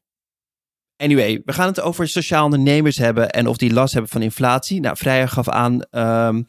Anyway, 0.96 1.42
we 1.44 1.52
gaan 1.52 1.66
het 1.66 1.80
over 1.80 2.08
sociaal 2.08 2.44
ondernemers 2.44 2.96
hebben 2.96 3.30
en 3.30 3.46
of 3.46 3.56
die 3.56 3.72
last 3.72 3.92
hebben 3.92 4.10
van 4.10 4.22
inflatie. 4.22 4.80
Nou, 4.80 4.96
Vrijer 4.96 5.28
gaf 5.28 5.48
aan 5.48 5.82
ehm, 5.82 6.42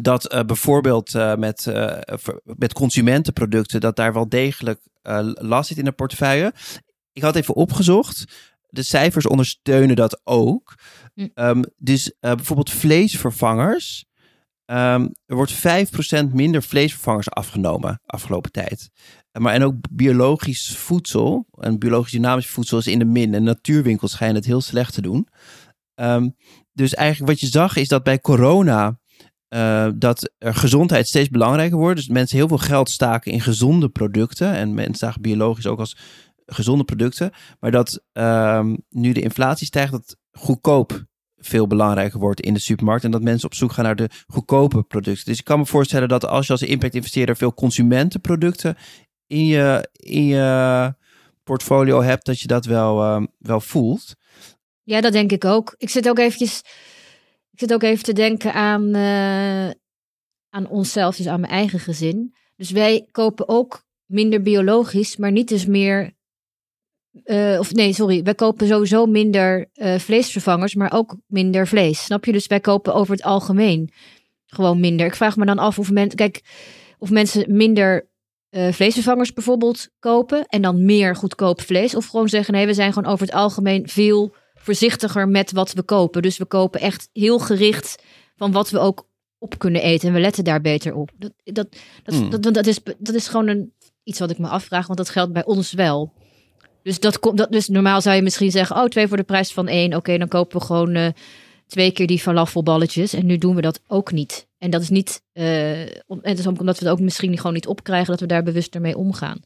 dat 0.00 0.26
eh, 0.26 0.44
bijvoorbeeld 0.44 1.14
eh, 1.14 1.34
met, 1.34 1.66
eh, 1.66 1.98
met 2.42 2.72
consumentenproducten, 2.72 3.80
dat 3.80 3.96
daar 3.96 4.12
wel 4.12 4.28
degelijk 4.28 4.80
last 5.34 5.68
zit 5.68 5.78
in 5.78 5.84
de 5.84 5.92
portefeuille. 5.92 6.52
Ik 7.12 7.22
had 7.22 7.36
even 7.36 7.54
opgezocht. 7.54 8.24
De 8.68 8.82
cijfers 8.82 9.26
ondersteunen 9.26 9.96
dat 9.96 10.20
ook. 10.24 10.74
Hm. 11.14 11.28
Ehm, 11.34 11.62
dus 11.76 12.12
bijvoorbeeld 12.20 12.70
vleesvervangers. 12.70 14.04
Ehm, 14.64 15.08
er 15.26 15.36
wordt 15.36 15.52
5% 15.52 16.32
minder 16.32 16.62
vleesvervangers 16.62 17.30
afgenomen 17.30 18.00
afgelopen 18.06 18.52
tijd. 18.52 18.90
Maar 19.38 19.54
en 19.54 19.64
ook 19.64 19.74
biologisch 19.90 20.76
voedsel 20.76 21.46
en 21.58 21.78
biologisch 21.78 22.12
dynamisch 22.12 22.48
voedsel 22.48 22.78
is 22.78 22.86
in 22.86 22.98
de 22.98 23.04
min. 23.04 23.34
En 23.34 23.42
natuurwinkels 23.42 24.12
schijnen 24.12 24.36
het 24.36 24.46
heel 24.46 24.60
slecht 24.60 24.94
te 24.94 25.02
doen. 25.02 25.28
Ehm, 25.94 26.28
dus 26.72 26.94
eigenlijk 26.94 27.30
wat 27.30 27.40
je 27.40 27.46
zag 27.46 27.76
is 27.76 27.88
dat 27.88 28.02
bij 28.02 28.20
corona 28.20 28.98
eh, 29.48 29.88
dat 29.94 30.32
er 30.38 30.54
gezondheid 30.54 31.06
steeds 31.06 31.28
belangrijker 31.28 31.78
wordt. 31.78 31.96
Dus 31.96 32.08
mensen 32.08 32.36
heel 32.36 32.48
veel 32.48 32.58
geld 32.58 32.90
staken 32.90 33.32
in 33.32 33.40
gezonde 33.40 33.88
producten. 33.88 34.52
En 34.52 34.74
mensen 34.74 34.96
zagen 34.96 35.22
biologisch 35.22 35.66
ook 35.66 35.78
als 35.78 35.96
gezonde 36.46 36.84
producten. 36.84 37.30
Maar 37.60 37.70
dat 37.70 38.02
ehm, 38.12 38.76
nu 38.88 39.12
de 39.12 39.20
inflatie 39.20 39.66
stijgt, 39.66 39.92
dat 39.92 40.16
goedkoop 40.32 41.04
veel 41.36 41.66
belangrijker 41.66 42.18
wordt 42.18 42.40
in 42.40 42.54
de 42.54 42.60
supermarkt. 42.60 43.04
En 43.04 43.10
dat 43.10 43.22
mensen 43.22 43.48
op 43.48 43.54
zoek 43.54 43.72
gaan 43.72 43.84
naar 43.84 43.96
de 43.96 44.10
goedkope 44.26 44.82
producten. 44.82 45.24
Dus 45.24 45.38
ik 45.38 45.44
kan 45.44 45.58
me 45.58 45.66
voorstellen 45.66 46.08
dat 46.08 46.26
als 46.26 46.46
je 46.46 46.52
als 46.52 46.62
impact-investeerder 46.62 47.36
veel 47.36 47.54
consumentenproducten 47.54 48.76
in 49.26 49.46
je, 49.46 49.88
in 49.92 50.24
je 50.24 50.94
portfolio 51.44 52.02
hebt, 52.02 52.26
dat 52.26 52.40
je 52.40 52.46
dat 52.46 52.64
wel, 52.64 53.02
ehm, 53.02 53.26
wel 53.38 53.60
voelt. 53.60 54.14
Ja, 54.82 55.00
dat 55.00 55.12
denk 55.12 55.32
ik 55.32 55.44
ook. 55.44 55.74
Ik 55.78 55.88
zit 55.88 56.08
ook 56.08 56.18
eventjes. 56.18 56.62
Ik 57.56 57.62
zit 57.62 57.72
ook 57.72 57.82
even 57.82 58.04
te 58.04 58.12
denken 58.12 58.52
aan, 58.52 58.94
eh, 58.94 59.68
aan 60.50 60.68
onszelf, 60.68 61.16
dus 61.16 61.26
aan 61.26 61.40
mijn 61.40 61.52
eigen 61.52 61.80
gezin. 61.80 62.34
Dus 62.56 62.70
wij 62.70 63.08
kopen 63.10 63.48
ook 63.48 63.84
minder 64.04 64.42
biologisch, 64.42 65.16
maar 65.16 65.32
niet 65.32 65.48
dus 65.48 65.66
meer. 65.66 66.14
eh, 67.24 67.56
of 67.58 67.72
nee, 67.72 67.92
sorry. 67.92 68.22
Wij 68.22 68.34
kopen 68.34 68.66
sowieso 68.66 69.06
minder 69.06 69.70
eh, 69.72 69.98
vleesvervangers, 69.98 70.74
maar 70.74 70.92
ook 70.92 71.16
minder 71.26 71.66
vlees. 71.66 72.04
Snap 72.04 72.24
je? 72.24 72.32
Dus 72.32 72.46
wij 72.46 72.60
kopen 72.60 72.94
over 72.94 73.14
het 73.14 73.24
algemeen 73.24 73.92
gewoon 74.46 74.80
minder. 74.80 75.06
Ik 75.06 75.14
vraag 75.14 75.36
me 75.36 75.46
dan 75.46 75.58
af 75.58 75.78
of, 75.78 75.90
men, 75.90 76.14
kijk, 76.14 76.42
of 76.98 77.10
mensen 77.10 77.56
minder 77.56 78.08
vleesvervangers 78.50 79.32
bijvoorbeeld 79.32 79.88
kopen 79.98 80.46
en 80.46 80.62
dan 80.62 80.84
meer 80.84 81.16
goedkoop 81.16 81.60
vlees. 81.60 81.94
Of 81.94 82.06
gewoon 82.06 82.28
zeggen: 82.28 82.54
nee, 82.54 82.66
we 82.66 82.74
zijn 82.74 82.92
gewoon 82.92 83.12
over 83.12 83.26
het 83.26 83.34
algemeen 83.34 83.88
veel 83.88 84.34
voorzichtiger 84.66 85.28
met 85.28 85.52
wat 85.52 85.72
we 85.72 85.82
kopen. 85.82 86.22
Dus 86.22 86.38
we 86.38 86.44
kopen 86.44 86.80
echt 86.80 87.08
heel 87.12 87.38
gericht 87.38 88.02
van 88.36 88.52
wat 88.52 88.70
we 88.70 88.78
ook 88.78 89.08
op 89.38 89.58
kunnen 89.58 89.82
eten. 89.82 90.08
En 90.08 90.14
we 90.14 90.20
letten 90.20 90.44
daar 90.44 90.60
beter 90.60 90.94
op. 90.94 91.10
Dat, 91.18 91.32
dat, 91.44 91.54
dat, 92.02 92.14
Hmm. 92.14 92.30
dat, 92.30 92.54
dat, 92.54 92.66
is, 92.66 92.78
dat 92.98 93.14
is 93.14 93.28
gewoon 93.28 93.48
een, 93.48 93.72
iets 94.04 94.18
wat 94.18 94.30
ik 94.30 94.38
me 94.38 94.48
afvraag, 94.48 94.86
want 94.86 94.98
dat 94.98 95.08
geldt 95.08 95.32
bij 95.32 95.44
ons 95.44 95.72
wel. 95.72 96.12
Dus, 96.82 97.00
dat, 97.00 97.18
komt 97.18 97.38
dat, 97.38 97.52
dus 97.52 97.68
normaal 97.68 98.00
zou 98.00 98.16
je 98.16 98.22
misschien 98.22 98.50
zeggen, 98.50 98.76
oh, 98.76 98.84
twee 98.84 99.08
voor 99.08 99.16
de 99.16 99.22
prijs 99.22 99.52
van 99.52 99.68
één. 99.68 99.94
Oké, 99.94 100.18
dan 100.18 100.28
kopen 100.28 100.58
we 100.58 100.64
gewoon 100.64 100.94
eh, 100.94 101.08
twee 101.66 101.90
keer 101.90 102.06
die 102.06 102.18
falafelballetjes. 102.18 103.12
En 103.12 103.26
nu 103.26 103.38
doen 103.38 103.54
we 103.54 103.60
dat 103.60 103.80
ook 103.86 104.12
niet. 104.12 104.46
En 104.58 104.70
dat 104.70 104.82
is 104.82 104.88
niet, 104.88 105.22
eh, 105.32 105.86
om, 106.06 106.18
en 106.22 106.30
het 106.30 106.38
is 106.38 106.46
ook 106.46 106.60
omdat 106.60 106.78
we 106.78 106.84
het 106.84 106.94
ook 106.94 107.00
misschien 107.00 107.36
gewoon 107.36 107.52
niet 107.52 107.66
opkrijgen, 107.66 108.10
dat 108.10 108.20
we 108.20 108.26
daar 108.26 108.42
bewuster 108.42 108.80
mee 108.80 108.96
omgaan. 108.96 109.40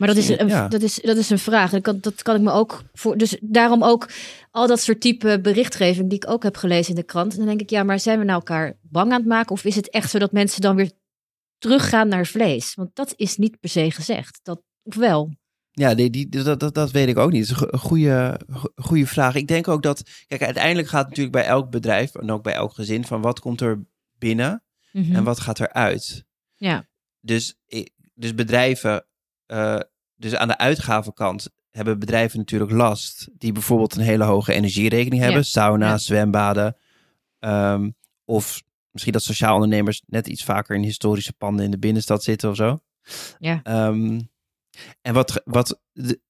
Maar 0.00 0.08
dat 0.08 0.16
is, 0.18 0.28
een, 0.28 0.48
Ja. 0.48 0.68
dat 0.68 0.82
is, 0.82 0.94
dat 1.02 1.16
is 1.16 1.30
een 1.30 1.38
vraag. 1.38 1.70
Dat 1.70 1.82
kan, 1.82 1.98
dat 2.00 2.22
kan 2.22 2.36
ik 2.36 2.42
me 2.42 2.50
ook 2.50 2.82
voor. 2.92 3.16
Dus 3.16 3.36
daarom 3.40 3.84
ook 3.84 4.10
al 4.50 4.66
dat 4.66 4.80
soort 4.80 5.00
type 5.00 5.40
berichtgeving 5.40 6.08
die 6.08 6.18
ik 6.22 6.30
ook 6.30 6.42
heb 6.42 6.56
gelezen 6.56 6.88
in 6.90 7.00
de 7.00 7.02
krant. 7.06 7.32
En 7.32 7.38
dan 7.38 7.46
denk 7.46 7.60
ik, 7.60 7.70
ja, 7.70 7.82
maar 7.82 8.00
zijn 8.00 8.18
we 8.18 8.24
nou 8.24 8.36
elkaar 8.38 8.78
bang 8.82 9.12
aan 9.12 9.18
het 9.18 9.28
maken? 9.28 9.50
Of 9.52 9.64
is 9.64 9.74
het 9.76 9.90
echt 9.90 10.10
zo 10.10 10.18
dat 10.18 10.32
mensen 10.32 10.60
dan 10.60 10.76
weer 10.76 10.90
teruggaan 11.58 12.08
naar 12.08 12.26
vlees? 12.26 12.74
Want 12.74 12.90
dat 12.94 13.12
is 13.16 13.36
niet 13.36 13.60
per 13.60 13.68
se 13.70 13.90
gezegd. 13.90 14.40
Dat, 14.42 14.62
of 14.82 14.94
wel? 14.94 15.34
Ja, 15.70 15.94
die, 15.94 16.10
die, 16.10 16.28
dat, 16.28 16.60
dat, 16.60 16.74
dat 16.74 16.90
weet 16.90 17.08
ik 17.08 17.18
ook 17.18 17.30
niet. 17.32 17.48
Dat 17.48 17.56
is 17.56 17.62
een 17.62 17.68
go- 17.68 17.78
goede, 17.78 18.40
go- 18.50 18.72
goede 18.74 19.06
vraag. 19.06 19.34
Ik 19.34 19.48
denk 19.48 19.68
ook 19.68 19.82
dat, 19.82 20.02
kijk, 20.26 20.42
uiteindelijk 20.42 20.88
gaat 20.88 21.00
het 21.00 21.08
natuurlijk 21.08 21.36
bij 21.36 21.44
elk 21.46 21.70
bedrijf 21.70 22.14
en 22.14 22.30
ook 22.30 22.42
bij 22.42 22.54
elk 22.54 22.72
gezin 22.74 23.04
van 23.04 23.20
wat 23.22 23.40
komt 23.40 23.60
er 23.60 23.82
binnen 24.18 24.62
Mhm. 24.92 25.14
en 25.14 25.24
wat 25.24 25.40
gaat 25.40 25.58
er 25.58 25.72
uit. 25.72 26.24
Ja. 26.56 26.88
Dus, 27.20 27.54
dus 28.14 28.34
bedrijven, 28.34 29.06
eh, 29.50 29.80
dus 30.16 30.34
aan 30.34 30.48
de 30.48 30.58
uitgavenkant 30.58 31.48
hebben 31.70 31.98
bedrijven 31.98 32.38
natuurlijk 32.38 32.70
last 32.70 33.28
die 33.38 33.52
bijvoorbeeld 33.52 33.94
een 33.96 34.02
hele 34.02 34.24
hoge 34.24 34.52
energierekening 34.52 35.22
hebben, 35.22 35.40
Ja. 35.40 35.46
sauna, 35.46 35.88
Ja. 35.88 35.98
zwembaden, 35.98 36.76
ehm, 37.38 37.90
of 38.24 38.62
misschien 38.90 39.12
dat 39.12 39.22
sociaal 39.22 39.54
ondernemers 39.54 40.02
net 40.06 40.26
iets 40.26 40.44
vaker 40.44 40.76
in 40.76 40.82
historische 40.82 41.32
panden 41.32 41.64
in 41.64 41.70
de 41.70 41.78
binnenstad 41.78 42.22
zitten 42.22 42.50
of 42.50 42.56
zo. 42.56 42.80
Ja. 43.38 43.60
Ehm, 43.62 44.20
en 45.02 45.14
wat, 45.14 45.42
wat, 45.44 45.80
de- 45.92 46.20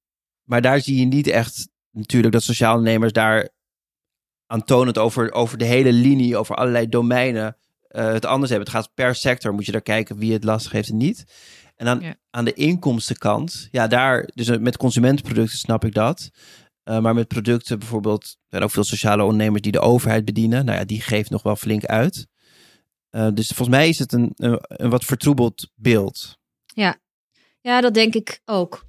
maar 0.44 0.60
daar 0.62 0.80
zie 0.80 0.98
je 0.98 1.06
niet 1.06 1.26
echt 1.26 1.68
natuurlijk 1.90 2.32
dat 2.32 2.42
sociaal 2.42 2.76
ondernemers 2.76 3.12
daar 3.12 3.48
aantonend 4.46 4.98
over, 4.98 5.32
over 5.32 5.58
de 5.58 5.64
hele 5.64 5.92
linie, 5.92 6.36
over 6.36 6.54
allerlei 6.54 6.88
domeinen 6.88 7.56
eh, 7.88 8.04
het 8.12 8.24
anders 8.24 8.50
hebben. 8.50 8.68
Het 8.68 8.76
gaat 8.76 8.94
per 8.94 9.14
sector, 9.14 9.54
moet 9.54 9.66
je 9.66 9.72
daar 9.72 9.80
kijken 9.80 10.16
wie 10.16 10.32
het 10.32 10.44
lastig 10.44 10.72
heeft 10.72 10.88
en 10.88 10.96
niet. 10.96 11.24
En 11.80 11.86
dan 11.86 12.00
Ja. 12.00 12.14
aan 12.30 12.44
de 12.44 12.52
inkomstenkant, 12.52 13.68
ja, 13.70 13.86
daar, 13.86 14.28
dus 14.34 14.58
met 14.58 14.76
consumentenproducten 14.76 15.58
snap 15.58 15.84
ik 15.84 15.94
dat. 15.94 16.30
Eh, 16.82 17.00
maar 17.00 17.14
met 17.14 17.28
producten 17.28 17.78
bijvoorbeeld, 17.78 18.22
er 18.22 18.46
zijn 18.48 18.62
ook 18.62 18.70
veel 18.70 18.84
sociale 18.84 19.22
ondernemers 19.22 19.62
die 19.62 19.72
de 19.72 19.80
overheid 19.80 20.24
bedienen. 20.24 20.64
Nou 20.64 20.78
ja, 20.78 20.84
die 20.84 21.00
geeft 21.00 21.30
nog 21.30 21.42
wel 21.42 21.56
flink 21.56 21.84
uit. 21.84 22.26
Eh, 23.10 23.28
dus 23.34 23.46
volgens 23.46 23.68
mij 23.76 23.88
is 23.88 23.98
het 23.98 24.12
een, 24.12 24.32
een, 24.36 24.58
een 24.60 24.90
wat 24.90 25.04
vertroebeld 25.04 25.70
beeld. 25.74 26.38
Ja, 27.60 27.80
dat 27.80 27.94
denk 27.94 28.14
ik 28.14 28.40
ook. 28.44 28.84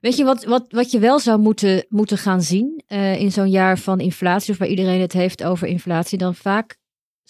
Weet 0.00 0.16
je 0.16 0.24
wat, 0.24 0.44
wat, 0.44 0.64
wat 0.68 0.90
je 0.90 0.98
wel 0.98 1.18
zou 1.18 1.38
moeten, 1.40 1.86
moeten 1.88 2.18
gaan 2.18 2.42
zien 2.42 2.82
eh, 2.86 3.20
in 3.20 3.32
zo'n 3.32 3.50
jaar 3.50 3.78
van 3.78 4.00
inflatie, 4.00 4.52
of 4.52 4.58
waar 4.58 4.68
iedereen 4.68 5.00
het 5.00 5.12
heeft 5.12 5.44
over 5.44 5.68
inflatie, 5.68 6.18
dan 6.18 6.34
vaak 6.34 6.78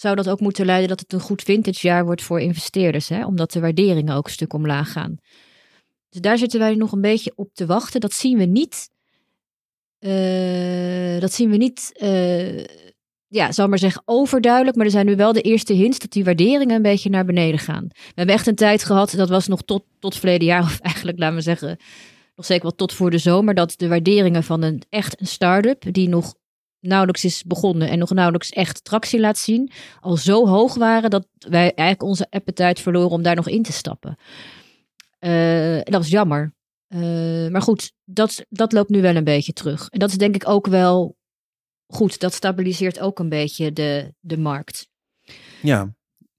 zou 0.01 0.15
dat 0.15 0.29
ook 0.29 0.41
moeten 0.41 0.67
leiden 0.67 0.89
dat 0.89 1.01
het 1.01 1.13
een 1.13 1.21
goed 1.21 1.43
vintage 1.43 1.87
jaar 1.87 2.05
wordt 2.05 2.23
voor 2.23 2.41
investeerders, 2.41 3.09
hè? 3.09 3.25
omdat 3.25 3.53
de 3.53 3.61
waarderingen 3.61 4.15
ook 4.15 4.27
een 4.27 4.33
stuk 4.33 4.53
omlaag 4.53 4.93
gaan. 4.93 5.17
Dus 6.09 6.21
daar 6.21 6.39
zitten 6.39 6.61
wij 6.61 6.75
nog 6.75 6.93
een 6.93 7.01
beetje 7.01 7.33
op 7.35 7.55
te 7.55 7.67
wachten. 7.67 8.01
Dat 8.01 8.13
zien 8.13 8.39
we 8.39 8.45
niet. 8.45 8.91
eh, 9.99 11.21
dat 11.21 11.33
zien 11.33 11.51
we 11.51 11.57
niet, 11.57 11.91
eh, 11.93 12.65
ja, 13.29 13.53
zal 13.53 13.69
maar 13.69 13.79
zeggen, 13.79 14.03
overduidelijk. 14.05 14.77
Maar 14.77 14.87
er 14.87 14.93
zijn 14.93 15.07
nu 15.07 15.17
wel 15.17 15.33
de 15.33 15.41
eerste 15.41 15.73
hints 15.73 15.99
dat 15.99 16.11
die 16.11 16.25
waarderingen 16.25 16.77
een 16.77 16.83
beetje 16.83 17.11
naar 17.11 17.25
beneden 17.25 17.59
gaan. 17.59 17.87
We 17.89 18.13
hebben 18.15 18.35
echt 18.35 18.47
een 18.47 18.55
tijd 18.55 18.85
gehad, 18.85 19.11
dat 19.17 19.29
was 19.29 19.47
nog 19.47 19.63
tot, 19.63 19.85
tot 19.99 20.17
verleden 20.17 20.47
jaar, 20.47 20.63
of 20.71 20.81
eigenlijk 20.81 21.19
laten 21.19 21.37
we 21.37 21.43
zeggen, 21.43 21.77
nog 22.37 22.47
zeker 22.47 22.63
wel 22.63 22.75
tot 22.75 22.93
voor 22.93 23.11
de 23.11 23.19
zomer, 23.19 23.55
dat 23.55 23.75
de 23.77 23.89
waarderingen 23.89 24.43
van 24.43 24.63
een 24.63 24.83
echt 24.89 25.21
een 25.21 25.27
start-up, 25.27 25.93
die 25.93 26.09
nog 26.09 26.35
nauwelijks 26.81 27.25
is 27.25 27.43
begonnen 27.45 27.89
en 27.89 27.99
nog 27.99 28.11
nauwelijks 28.11 28.51
echt 28.51 28.85
tractie 28.85 29.21
laat 29.21 29.39
zien, 29.39 29.71
al 30.01 30.17
zo 30.17 30.47
hoog 30.47 30.75
waren 30.75 31.11
dat 31.11 31.27
wij 31.39 31.63
eigenlijk 31.75 32.03
onze 32.03 32.27
appetite 32.31 32.83
verloren 32.83 33.11
om 33.11 33.23
daar 33.23 33.37
nog 33.37 33.49
in 33.49 33.63
te 33.63 33.73
stappen. 33.73 34.17
Uh, 35.21 35.81
dat 35.83 35.95
was 35.95 36.09
jammer. 36.09 36.55
Uh, 36.89 37.49
maar 37.49 37.63
goed, 37.63 37.93
dat, 38.05 38.45
dat 38.49 38.73
loopt 38.73 38.91
nu 38.91 39.01
wel 39.01 39.17
een 39.17 39.25
beetje 39.25 39.53
terug. 39.53 39.89
En 39.89 39.99
dat 39.99 40.11
is 40.11 40.19
denk 40.19 40.35
ik 40.35 40.49
ook 40.49 40.67
wel 40.67 41.17
goed. 41.87 42.21
Dat 42.21 42.35
stabiliseert 42.35 43.01
ook 43.01 43.19
een 43.19 43.29
beetje 43.29 43.73
de, 43.73 44.15
de 44.21 44.39
markt. 44.39 44.89
Ja. 45.63 45.95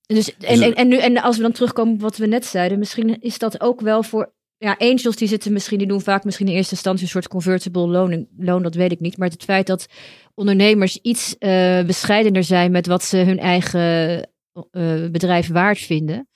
Dus, 0.06 0.38
en, 0.38 0.62
en, 0.62 0.74
en, 0.74 0.88
nu, 0.88 0.98
en 0.98 1.22
als 1.22 1.36
we 1.36 1.42
dan 1.42 1.52
terugkomen 1.52 1.94
op 1.94 2.02
wat 2.02 2.18
we 2.18 2.26
net 2.26 2.46
zeiden, 2.46 2.80
misschien 2.80 3.22
is 3.22 3.38
dat 3.38 3.62
ook 3.62 3.82
wel 3.82 4.04
voor. 4.04 4.34
Ja, 4.62 4.76
angels 4.78 5.16
die 5.16 5.28
zitten 5.28 5.54
misschien, 5.54 5.78
die 5.78 5.88
doen 5.88 6.02
vaak 6.02 6.24
misschien 6.24 6.48
in 6.48 6.54
eerste 6.54 6.74
instantie 6.74 7.04
een 7.04 7.10
soort 7.10 7.28
convertible 7.28 7.88
loan, 7.88 8.28
loan 8.38 8.64
dat 8.64 8.76
weet 8.76 8.92
ik 8.92 9.00
niet. 9.00 9.18
Maar 9.18 9.30
het 9.30 9.44
feit 9.44 9.68
dat 9.68 9.86
ondernemers 10.34 10.98
iets 10.98 11.36
uh, 11.40 11.84
bescheidener 11.84 12.44
zijn 12.44 12.72
met 12.72 12.88
wat 12.88 13.04
ze 13.04 13.18
hun 13.18 13.40
eigen 13.40 14.30
uh, 14.72 15.10
bedrijf 15.10 15.48
waard 15.48 15.80
vinden 15.80 16.30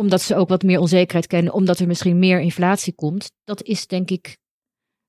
omdat 0.00 0.22
ze 0.22 0.36
ook 0.36 0.48
wat 0.48 0.62
meer 0.62 0.78
onzekerheid 0.78 1.26
kennen, 1.26 1.52
omdat 1.52 1.78
er 1.78 1.86
misschien 1.86 2.18
meer 2.18 2.40
inflatie 2.40 2.94
komt. 2.94 3.32
Dat 3.44 3.62
is 3.62 3.86
denk 3.86 4.10
ik, 4.10 4.36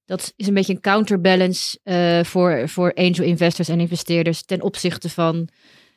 dat 0.05 0.33
is 0.35 0.47
een 0.47 0.53
beetje 0.53 0.73
een 0.73 0.81
counterbalance 0.81 1.79
uh, 1.83 2.23
voor, 2.23 2.69
voor 2.69 2.93
angel 2.93 3.25
investors 3.25 3.69
en 3.69 3.79
investeerders 3.79 4.43
ten 4.43 4.61
opzichte 4.61 5.09
van 5.09 5.47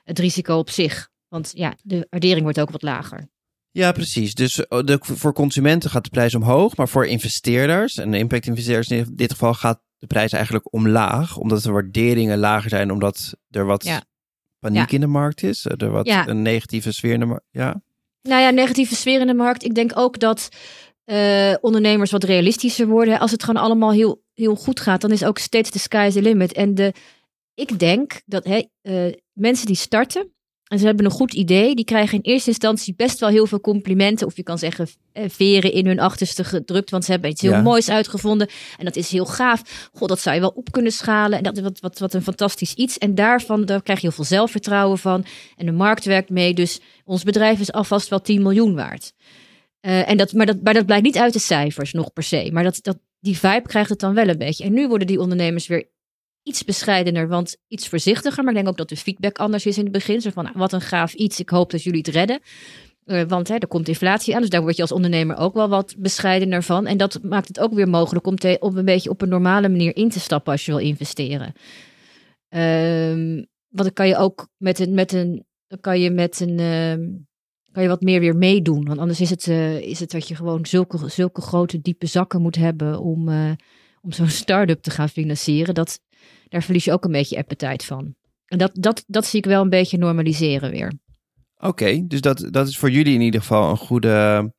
het 0.02 0.18
risico 0.18 0.58
op 0.58 0.70
zich. 0.70 1.08
Want 1.28 1.50
ja, 1.54 1.76
de 1.82 2.06
waardering 2.10 2.42
wordt 2.42 2.60
ook 2.60 2.70
wat 2.70 2.82
lager. 2.82 3.28
Ja, 3.76 3.92
precies. 3.92 4.34
Dus 4.34 4.68
oh, 4.68 4.84
de, 4.84 4.98
voor 5.00 5.32
consumenten 5.32 5.90
gaat 5.90 6.04
de 6.04 6.10
prijs 6.10 6.34
omhoog, 6.34 6.76
maar 6.76 6.88
voor 6.88 7.06
investeerders 7.06 7.96
en 7.98 8.14
impact-investeerders 8.14 8.88
in 8.88 9.12
dit 9.12 9.32
geval 9.32 9.54
gaat 9.54 9.80
de 9.98 10.06
prijs 10.06 10.32
eigenlijk 10.32 10.72
omlaag, 10.72 11.36
omdat 11.36 11.62
de 11.62 11.70
waarderingen 11.70 12.38
lager 12.38 12.70
zijn, 12.70 12.90
omdat 12.90 13.34
er 13.50 13.66
wat 13.66 13.84
ja. 13.84 14.02
paniek 14.58 14.92
in 14.92 15.00
de 15.00 15.06
markt 15.06 15.42
is, 15.42 15.64
er 15.64 15.90
wat 15.90 16.06
ja. 16.06 16.28
een 16.28 16.42
negatieve 16.42 16.92
sfeer 16.92 17.12
in 17.12 17.20
de 17.20 17.26
markt. 17.26 17.44
Ja. 17.50 17.82
Nou 18.22 18.42
ja, 18.42 18.50
negatieve 18.50 18.94
sfeer 18.94 19.20
in 19.20 19.26
de 19.26 19.34
markt. 19.34 19.64
Ik 19.64 19.74
denk 19.74 19.98
ook 19.98 20.18
dat 20.18 20.48
uh, 21.04 21.54
ondernemers 21.60 22.10
wat 22.10 22.24
realistischer 22.24 22.86
worden. 22.86 23.18
Als 23.18 23.30
het 23.30 23.44
gewoon 23.44 23.62
allemaal 23.62 23.92
heel, 23.92 24.24
heel 24.34 24.54
goed 24.54 24.80
gaat, 24.80 25.00
dan 25.00 25.10
is 25.10 25.24
ook 25.24 25.38
steeds 25.38 25.70
de 25.70 25.78
sky 25.78 26.04
is 26.06 26.14
the 26.14 26.22
limit. 26.22 26.52
En 26.52 26.74
de, 26.74 26.92
ik 27.54 27.78
denk 27.78 28.20
dat 28.26 28.46
uh, 28.82 29.12
mensen 29.32 29.66
die 29.66 29.76
starten, 29.76 30.33
en 30.64 30.78
ze 30.78 30.86
hebben 30.86 31.04
een 31.04 31.10
goed 31.10 31.34
idee. 31.34 31.74
Die 31.74 31.84
krijgen 31.84 32.22
in 32.22 32.32
eerste 32.32 32.48
instantie 32.48 32.94
best 32.96 33.20
wel 33.20 33.28
heel 33.28 33.46
veel 33.46 33.60
complimenten. 33.60 34.26
Of 34.26 34.36
je 34.36 34.42
kan 34.42 34.58
zeggen 34.58 34.88
eh, 35.12 35.24
veren 35.28 35.72
in 35.72 35.86
hun 35.86 36.00
achterste 36.00 36.44
gedrukt. 36.44 36.90
Want 36.90 37.04
ze 37.04 37.10
hebben 37.10 37.30
iets 37.30 37.40
heel 37.40 37.62
moois 37.62 37.90
uitgevonden. 37.90 38.48
En 38.78 38.84
dat 38.84 38.96
is 38.96 39.10
heel 39.10 39.26
gaaf. 39.26 39.88
God, 39.92 40.08
dat 40.08 40.20
zou 40.20 40.34
je 40.34 40.40
wel 40.40 40.52
op 40.54 40.72
kunnen 40.72 40.92
schalen. 40.92 41.38
En 41.38 41.44
dat 41.44 41.56
is 41.56 41.62
wat, 41.62 41.80
wat, 41.80 41.98
wat 41.98 42.14
een 42.14 42.22
fantastisch 42.22 42.74
iets. 42.74 42.98
En 42.98 43.14
daarvan 43.14 43.64
daar 43.64 43.82
krijg 43.82 44.00
je 44.00 44.06
heel 44.06 44.16
veel 44.16 44.24
zelfvertrouwen 44.24 44.98
van. 44.98 45.24
En 45.56 45.66
de 45.66 45.72
markt 45.72 46.04
werkt 46.04 46.30
mee. 46.30 46.54
Dus 46.54 46.80
ons 47.04 47.22
bedrijf 47.22 47.60
is 47.60 47.72
alvast 47.72 48.08
wel 48.08 48.20
10 48.20 48.42
miljoen 48.42 48.74
waard. 48.74 49.12
Uh, 49.80 50.08
en 50.10 50.16
dat, 50.16 50.32
maar, 50.32 50.46
dat, 50.46 50.62
maar 50.62 50.74
dat 50.74 50.86
blijkt 50.86 51.04
niet 51.04 51.18
uit 51.18 51.32
de 51.32 51.38
cijfers 51.38 51.92
nog 51.92 52.12
per 52.12 52.22
se. 52.22 52.50
Maar 52.52 52.62
dat, 52.62 52.78
dat, 52.82 52.98
die 53.20 53.38
vibe 53.38 53.68
krijgt 53.68 53.90
het 53.90 54.00
dan 54.00 54.14
wel 54.14 54.28
een 54.28 54.38
beetje. 54.38 54.64
En 54.64 54.72
nu 54.72 54.88
worden 54.88 55.06
die 55.06 55.20
ondernemers 55.20 55.66
weer 55.66 55.88
iets 56.44 56.64
bescheidener, 56.64 57.28
want 57.28 57.56
iets 57.68 57.88
voorzichtiger. 57.88 58.44
Maar 58.44 58.52
ik 58.52 58.58
denk 58.58 58.68
ook 58.70 58.76
dat 58.76 58.88
de 58.88 58.96
feedback 58.96 59.38
anders 59.38 59.66
is 59.66 59.76
in 59.78 59.82
het 59.82 59.92
begin. 59.92 60.20
Zo 60.20 60.30
van, 60.30 60.50
wat 60.54 60.72
een 60.72 60.80
gaaf 60.80 61.12
iets, 61.12 61.40
ik 61.40 61.48
hoop 61.48 61.70
dat 61.70 61.82
jullie 61.82 61.98
het 61.98 62.14
redden. 62.14 62.40
Uh, 63.06 63.22
want 63.22 63.48
hè, 63.48 63.54
er 63.54 63.66
komt 63.66 63.88
inflatie 63.88 64.34
aan, 64.34 64.40
dus 64.40 64.50
daar 64.50 64.62
word 64.62 64.76
je 64.76 64.82
als 64.82 64.92
ondernemer 64.92 65.36
ook 65.36 65.54
wel 65.54 65.68
wat 65.68 65.94
bescheidener 65.98 66.62
van. 66.62 66.86
En 66.86 66.96
dat 66.96 67.18
maakt 67.22 67.48
het 67.48 67.60
ook 67.60 67.74
weer 67.74 67.88
mogelijk 67.88 68.26
om 68.26 68.36
te, 68.36 68.56
een 68.60 68.84
beetje 68.84 69.10
op 69.10 69.22
een 69.22 69.28
normale 69.28 69.68
manier 69.68 69.96
in 69.96 70.08
te 70.08 70.20
stappen 70.20 70.52
als 70.52 70.64
je 70.64 70.72
wil 70.72 70.80
investeren. 70.80 71.52
Um, 72.48 73.46
want 73.68 73.86
dan 73.86 73.92
kan 73.92 74.08
je 74.08 74.16
ook 74.16 74.48
met 74.56 74.78
een, 74.78 74.94
met 74.94 75.12
een, 75.12 75.44
kan 75.80 76.00
je 76.00 76.10
met 76.10 76.40
een, 76.40 76.60
um, 76.60 77.26
kan 77.72 77.82
je 77.82 77.88
wat 77.88 78.02
meer 78.02 78.20
weer 78.20 78.36
meedoen. 78.36 78.84
Want 78.84 78.98
anders 78.98 79.20
is 79.20 79.30
het, 79.30 79.46
uh, 79.46 79.80
is 79.80 80.00
het 80.00 80.10
dat 80.10 80.28
je 80.28 80.34
gewoon 80.34 80.66
zulke, 80.66 81.08
zulke 81.08 81.40
grote 81.40 81.80
diepe 81.80 82.06
zakken 82.06 82.42
moet 82.42 82.56
hebben 82.56 83.00
om, 83.00 83.28
uh, 83.28 83.50
om 84.00 84.12
zo'n 84.12 84.28
start-up 84.42 84.82
te 84.82 84.90
gaan 84.90 85.08
financieren. 85.08 85.74
Dat, 85.74 86.00
daar 86.48 86.62
verlies 86.62 86.84
je 86.84 86.92
ook 86.92 87.04
een 87.04 87.12
beetje 87.12 87.36
appetite 87.36 87.86
van. 87.86 88.14
En 88.46 88.58
dat, 88.58 88.70
dat, 88.74 89.04
dat 89.06 89.26
zie 89.26 89.38
ik 89.38 89.46
wel 89.46 89.62
een 89.62 89.68
beetje 89.68 89.98
normaliseren 89.98 90.70
weer. 90.70 90.92
Oké, 91.60 92.06
dus 92.06 92.20
dat, 92.20 92.48
dat 92.50 92.68
is 92.68 92.78
voor 92.78 92.90
jullie 92.90 93.14
in 93.14 93.20
ieder 93.20 93.40
geval 93.40 93.70
een, 93.70 93.76
goede, 93.76 94.52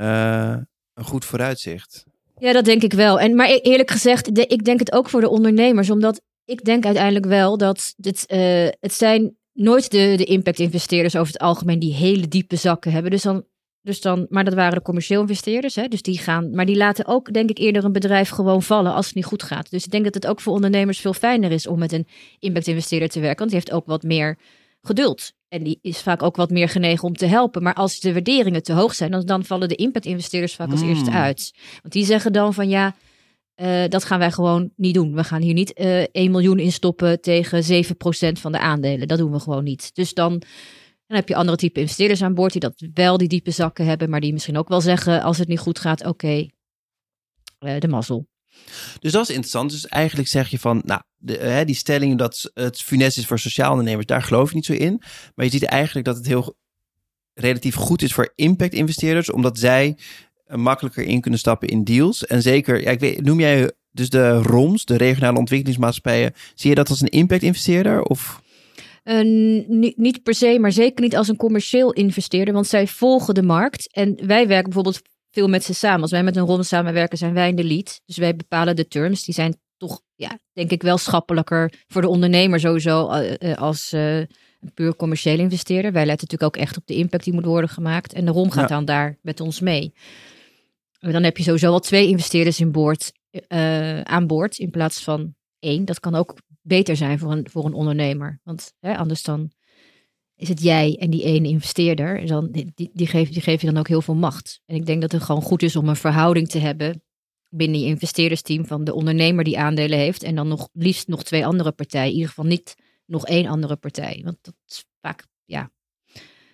uh, 0.00 0.56
een 0.94 1.04
goed 1.04 1.24
vooruitzicht. 1.24 2.04
Ja, 2.38 2.52
dat 2.52 2.64
denk 2.64 2.82
ik 2.82 2.92
wel. 2.92 3.20
En, 3.20 3.34
maar 3.34 3.48
e-, 3.48 3.56
eerlijk 3.56 3.90
gezegd, 3.90 4.34
de, 4.34 4.46
ik 4.46 4.64
denk 4.64 4.78
het 4.78 4.92
ook 4.92 5.08
voor 5.08 5.20
de 5.20 5.28
ondernemers. 5.28 5.90
Omdat 5.90 6.20
ik 6.44 6.64
denk 6.64 6.84
uiteindelijk 6.84 7.26
wel 7.26 7.58
dat 7.58 7.94
het, 7.96 8.24
uh, 8.28 8.68
het 8.80 8.92
zijn 8.92 9.36
nooit 9.52 9.90
de, 9.90 10.14
de 10.16 10.24
impact-investeerders 10.24 11.16
over 11.16 11.32
het 11.32 11.42
algemeen 11.42 11.78
die 11.78 11.94
hele 11.94 12.28
diepe 12.28 12.56
zakken 12.56 12.92
hebben. 12.92 13.10
Dus 13.10 13.22
dan 13.22 13.44
dus 13.82 14.00
dan, 14.00 14.26
maar 14.28 14.44
dat 14.44 14.54
waren 14.54 14.74
de 14.74 14.82
commercieel 14.82 15.20
investeerders. 15.20 15.74
Hè? 15.74 15.88
Dus 15.88 16.02
die 16.02 16.18
gaan, 16.18 16.50
maar 16.50 16.66
die 16.66 16.76
laten 16.76 17.06
ook, 17.06 17.32
denk 17.32 17.50
ik, 17.50 17.58
eerder 17.58 17.84
een 17.84 17.92
bedrijf 17.92 18.28
gewoon 18.28 18.62
vallen 18.62 18.94
als 18.94 19.06
het 19.06 19.14
niet 19.14 19.24
goed 19.24 19.42
gaat. 19.42 19.70
Dus 19.70 19.84
ik 19.84 19.90
denk 19.90 20.04
dat 20.04 20.14
het 20.14 20.26
ook 20.26 20.40
voor 20.40 20.52
ondernemers 20.52 21.00
veel 21.00 21.12
fijner 21.12 21.50
is 21.52 21.66
om 21.66 21.78
met 21.78 21.92
een 21.92 22.06
impact-investeerder 22.38 23.08
te 23.08 23.20
werken. 23.20 23.38
Want 23.38 23.50
die 23.50 23.58
heeft 23.58 23.72
ook 23.72 23.86
wat 23.86 24.02
meer 24.02 24.38
geduld. 24.82 25.32
En 25.48 25.62
die 25.62 25.78
is 25.82 26.00
vaak 26.00 26.22
ook 26.22 26.36
wat 26.36 26.50
meer 26.50 26.68
genegen 26.68 27.08
om 27.08 27.16
te 27.16 27.26
helpen. 27.26 27.62
Maar 27.62 27.74
als 27.74 28.00
de 28.00 28.12
waarderingen 28.12 28.62
te 28.62 28.72
hoog 28.72 28.94
zijn, 28.94 29.10
dan, 29.10 29.26
dan 29.26 29.44
vallen 29.44 29.68
de 29.68 29.74
impact-investeerders 29.74 30.54
vaak 30.54 30.70
als 30.70 30.80
hmm. 30.80 30.88
eerste 30.88 31.10
uit. 31.10 31.54
Want 31.82 31.94
die 31.94 32.04
zeggen 32.04 32.32
dan 32.32 32.54
van 32.54 32.68
ja, 32.68 32.94
uh, 33.56 33.82
dat 33.88 34.04
gaan 34.04 34.18
wij 34.18 34.30
gewoon 34.30 34.70
niet 34.76 34.94
doen. 34.94 35.14
We 35.14 35.24
gaan 35.24 35.42
hier 35.42 35.54
niet 35.54 35.78
uh, 35.80 36.02
eh, 36.02 36.08
1 36.12 36.30
miljoen 36.30 36.58
in 36.58 36.72
stoppen 36.72 37.20
tegen 37.20 37.84
7% 37.84 38.32
van 38.32 38.52
de 38.52 38.58
aandelen. 38.58 39.08
Dat 39.08 39.18
doen 39.18 39.32
we 39.32 39.40
gewoon 39.40 39.64
niet. 39.64 39.94
Dus 39.94 40.14
dan 40.14 40.42
dan 41.12 41.20
heb 41.20 41.28
je 41.28 41.36
andere 41.36 41.56
type 41.56 41.80
investeerders 41.80 42.22
aan 42.22 42.34
boord 42.34 42.52
die 42.52 42.60
dat 42.60 42.86
wel 42.94 43.16
die 43.16 43.28
diepe 43.28 43.50
zakken 43.50 43.86
hebben, 43.86 44.10
maar 44.10 44.20
die 44.20 44.32
misschien 44.32 44.58
ook 44.58 44.68
wel 44.68 44.80
zeggen 44.80 45.22
als 45.22 45.38
het 45.38 45.48
niet 45.48 45.58
goed 45.58 45.78
gaat, 45.78 46.06
oké, 46.06 46.46
uh, 47.60 47.78
de 47.78 47.88
mazzel. 47.88 48.26
Dus 49.00 49.12
dat 49.12 49.22
is 49.22 49.28
interessant. 49.28 49.70
Dus 49.70 49.86
eigenlijk 49.86 50.28
zeg 50.28 50.48
je 50.48 50.58
van, 50.58 50.82
nou, 50.84 51.00
de, 51.16 51.36
hè, 51.36 51.64
die 51.64 51.74
stelling 51.74 52.18
dat 52.18 52.50
het 52.54 52.80
funest 52.82 53.18
is 53.18 53.26
voor 53.26 53.38
sociaal 53.38 53.70
ondernemers, 53.70 54.06
daar 54.06 54.22
geloof 54.22 54.48
ik 54.48 54.54
niet 54.54 54.64
zo 54.64 54.72
in. 54.72 55.02
Maar 55.34 55.44
je 55.44 55.50
ziet 55.50 55.64
eigenlijk 55.64 56.06
dat 56.06 56.16
het 56.16 56.26
heel 56.26 56.56
relatief 57.34 57.74
goed 57.74 58.02
is 58.02 58.12
voor 58.12 58.32
impact 58.34 58.74
investeerders, 58.74 59.30
omdat 59.30 59.58
zij 59.58 59.96
makkelijker 60.46 61.04
in 61.04 61.20
kunnen 61.20 61.40
stappen 61.40 61.68
in 61.68 61.84
deals. 61.84 62.26
En 62.26 62.42
zeker, 62.42 62.82
ja, 62.82 62.90
ik 62.90 63.00
weet, 63.00 63.24
noem 63.24 63.40
jij 63.40 63.72
dus 63.90 64.10
de 64.10 64.32
ROMs, 64.32 64.84
de 64.84 64.96
regionale 64.96 65.38
ontwikkelingsmaatschappijen, 65.38 66.34
zie 66.54 66.70
je 66.70 66.76
dat 66.76 66.88
als 66.88 67.00
een 67.00 67.08
impact 67.08 67.42
investeerder? 67.42 68.02
Of? 68.02 68.42
Uh, 69.04 69.68
niet, 69.68 69.96
niet 69.96 70.22
per 70.22 70.34
se, 70.34 70.58
maar 70.60 70.72
zeker 70.72 71.02
niet 71.02 71.16
als 71.16 71.28
een 71.28 71.36
commercieel 71.36 71.92
investeerder, 71.92 72.54
want 72.54 72.66
zij 72.66 72.86
volgen 72.86 73.34
de 73.34 73.42
markt. 73.42 73.92
En 73.92 74.26
wij 74.26 74.46
werken 74.46 74.64
bijvoorbeeld 74.64 75.02
veel 75.30 75.48
met 75.48 75.64
ze 75.64 75.74
samen. 75.74 76.00
Als 76.00 76.10
wij 76.10 76.22
met 76.22 76.36
een 76.36 76.46
ronde 76.46 76.62
samenwerken, 76.62 77.18
zijn 77.18 77.34
wij 77.34 77.48
in 77.48 77.56
de 77.56 77.64
lead. 77.64 78.00
Dus 78.04 78.16
wij 78.16 78.36
bepalen 78.36 78.76
de 78.76 78.88
terms. 78.88 79.24
Die 79.24 79.34
zijn 79.34 79.60
toch, 79.76 80.02
ja, 80.14 80.38
denk 80.52 80.70
ik 80.70 80.82
wel 80.82 80.98
schappelijker 80.98 81.72
voor 81.86 82.02
de 82.02 82.08
ondernemer 82.08 82.60
sowieso 82.60 83.12
uh, 83.12 83.54
als 83.54 83.92
uh, 83.92 84.16
een 84.16 84.72
puur 84.74 84.96
commercieel 84.96 85.38
investeerder. 85.38 85.92
Wij 85.92 86.06
letten 86.06 86.28
natuurlijk 86.28 86.56
ook 86.56 86.62
echt 86.62 86.76
op 86.76 86.86
de 86.86 86.94
impact 86.94 87.24
die 87.24 87.32
moet 87.32 87.44
worden 87.44 87.70
gemaakt. 87.70 88.12
En 88.12 88.24
de 88.24 88.30
ROM 88.30 88.50
gaat 88.50 88.68
dan 88.68 88.84
daar 88.84 89.18
met 89.22 89.40
ons 89.40 89.60
mee. 89.60 89.92
En 90.98 91.12
dan 91.12 91.22
heb 91.22 91.36
je 91.36 91.42
sowieso 91.42 91.72
al 91.72 91.80
twee 91.80 92.08
investeerders 92.08 92.60
in 92.60 92.72
boord, 92.72 93.12
aan 94.02 94.26
boord 94.26 94.58
in 94.58 94.70
plaats 94.70 95.02
van 95.02 95.34
één. 95.58 95.84
Dat 95.84 96.00
kan 96.00 96.14
ook 96.14 96.34
beter 96.62 96.96
zijn 96.96 97.18
voor 97.18 97.32
een, 97.32 97.46
voor 97.50 97.64
een 97.64 97.72
ondernemer. 97.72 98.40
Want 98.42 98.74
hè, 98.80 98.96
anders 98.96 99.22
dan 99.22 99.52
is 100.34 100.48
het 100.48 100.62
jij 100.62 100.96
en 100.98 101.10
die 101.10 101.24
ene 101.24 101.48
investeerder. 101.48 102.18
En 102.20 102.26
dan, 102.26 102.50
die, 102.50 102.90
die, 102.92 103.06
geef, 103.06 103.30
die 103.30 103.42
geef 103.42 103.60
je 103.60 103.66
dan 103.66 103.78
ook 103.78 103.88
heel 103.88 104.02
veel 104.02 104.14
macht. 104.14 104.60
En 104.66 104.74
ik 104.74 104.86
denk 104.86 105.00
dat 105.00 105.12
het 105.12 105.22
gewoon 105.22 105.42
goed 105.42 105.62
is 105.62 105.76
om 105.76 105.88
een 105.88 105.96
verhouding 105.96 106.48
te 106.48 106.58
hebben 106.58 107.02
binnen 107.48 107.80
je 107.80 107.86
investeerdersteam 107.86 108.66
van 108.66 108.84
de 108.84 108.94
ondernemer 108.94 109.44
die 109.44 109.58
aandelen 109.58 109.98
heeft. 109.98 110.22
En 110.22 110.34
dan 110.34 110.48
nog 110.48 110.68
liefst 110.72 111.08
nog 111.08 111.24
twee 111.24 111.46
andere 111.46 111.72
partijen. 111.72 112.08
In 112.08 112.14
ieder 112.14 112.28
geval 112.28 112.44
niet 112.44 112.74
nog 113.06 113.26
één 113.26 113.46
andere 113.46 113.76
partij. 113.76 114.20
Want 114.24 114.36
dat 114.40 114.54
is 114.66 114.84
vaak, 115.00 115.26
ja, 115.44 115.70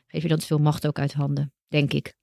geef 0.07 0.23
je 0.23 0.29
dan 0.29 0.39
te 0.39 0.47
veel 0.47 0.59
macht 0.59 0.87
ook 0.87 0.99
uit 0.99 1.13
handen, 1.13 1.53
denk 1.69 1.93
ik. 1.93 2.17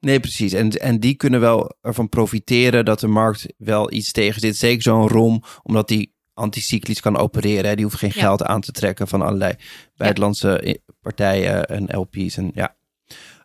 Nee, 0.00 0.20
precies. 0.20 0.52
En, 0.52 0.70
en 0.70 1.00
die 1.00 1.14
kunnen 1.14 1.40
wel 1.40 1.76
ervan 1.80 2.08
profiteren 2.08 2.84
dat 2.84 3.00
de 3.00 3.06
markt 3.06 3.46
wel 3.56 3.92
iets 3.92 4.12
tegen 4.12 4.40
zit. 4.40 4.56
Zeker 4.56 4.82
zo'n 4.82 5.08
ROM, 5.08 5.42
omdat 5.62 5.88
die 5.88 6.14
anticyclisch 6.36 7.00
kan 7.00 7.16
opereren. 7.16 7.64
Hè. 7.64 7.74
Die 7.74 7.84
hoeft 7.84 7.98
geen 7.98 8.12
geld 8.12 8.42
aan 8.42 8.60
te 8.60 8.72
trekken 8.72 9.08
van 9.08 9.22
allerlei 9.22 9.54
buitenlandse 9.96 10.80
partijen 11.00 11.64
en 11.64 11.98
LP's. 11.98 12.36
En 12.36 12.50
ja, 12.54 12.76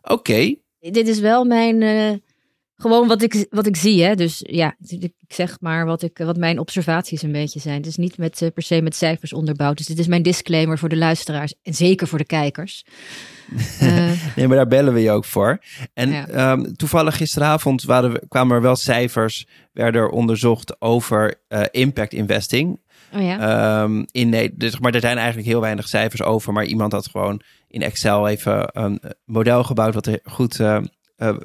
oké. 0.02 0.54
Dit 0.78 1.08
is 1.08 1.20
wel 1.20 1.44
mijn 1.44 1.80
uh, 1.80 2.12
gewoon 2.82 3.08
wat 3.08 3.22
ik, 3.22 3.46
wat 3.50 3.66
ik 3.66 3.76
zie. 3.76 4.02
Hè. 4.02 4.14
Dus 4.14 4.40
ja, 4.46 4.76
ik 4.88 5.12
zeg 5.28 5.56
maar 5.60 5.86
wat, 5.86 6.02
ik, 6.02 6.18
wat 6.18 6.36
mijn 6.36 6.58
observaties 6.58 7.22
een 7.22 7.32
beetje 7.32 7.60
zijn. 7.60 7.76
Het 7.76 7.86
is 7.86 7.96
niet 7.96 8.18
met, 8.18 8.40
uh, 8.40 8.48
per 8.54 8.62
se 8.62 8.82
met 8.82 8.96
cijfers 8.96 9.32
onderbouwd. 9.32 9.76
Dus 9.76 9.86
dit 9.86 9.98
is 9.98 10.06
mijn 10.06 10.22
disclaimer 10.22 10.78
voor 10.78 10.88
de 10.88 10.96
luisteraars 10.96 11.54
en 11.62 11.74
zeker 11.74 12.08
voor 12.08 12.18
de 12.18 12.24
kijkers. 12.24 12.84
Uh, 13.82 14.10
nee, 14.36 14.48
maar 14.48 14.56
daar 14.56 14.68
bellen 14.68 14.94
we 14.94 15.00
je 15.00 15.10
ook 15.10 15.24
voor. 15.24 15.58
En 15.94 16.10
ja. 16.10 16.52
um, 16.52 16.76
toevallig 16.76 17.16
gisteravond 17.16 17.82
waren 17.82 18.12
we, 18.12 18.22
kwamen 18.28 18.56
er 18.56 18.62
wel 18.62 18.76
cijfers, 18.76 19.46
werden 19.72 20.00
er 20.00 20.08
onderzocht 20.08 20.80
over 20.80 21.34
uh, 21.48 21.62
impact 21.70 22.12
investing. 22.12 22.80
Oh 23.14 23.22
ja. 23.22 23.38
Ehm, 23.82 24.04
in, 24.10 24.28
nee, 24.28 24.56
dus, 24.56 24.78
maar 24.78 24.94
er 24.94 25.00
zijn 25.00 25.16
eigenlijk 25.16 25.48
heel 25.48 25.60
weinig 25.60 25.88
cijfers 25.88 26.22
over. 26.22 26.52
Maar 26.52 26.64
iemand 26.64 26.92
had 26.92 27.08
gewoon 27.08 27.42
in 27.68 27.82
Excel 27.82 28.28
even 28.28 28.68
een 28.72 29.00
model 29.24 29.64
gebouwd 29.64 29.94
wat 29.94 30.06
er 30.06 30.20
goed, 30.24 30.58
uh, 30.58 30.78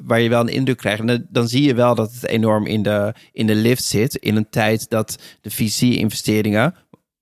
waar 0.04 0.20
je 0.20 0.28
wel 0.28 0.40
een 0.40 0.48
indruk 0.48 0.76
krijgt. 0.76 1.00
En 1.00 1.26
dan, 1.30 1.48
zie 1.48 1.62
je 1.62 1.74
wel 1.74 1.94
dat 1.94 2.12
het 2.12 2.26
enorm 2.26 2.66
in 2.66 2.82
de, 2.82 3.14
in 3.32 3.46
de 3.46 3.54
lift 3.54 3.84
zit. 3.84 4.14
In 4.14 4.36
een 4.36 4.50
tijd 4.50 4.88
dat 4.88 5.18
de 5.40 5.50
VC-investeringen, 5.50 6.74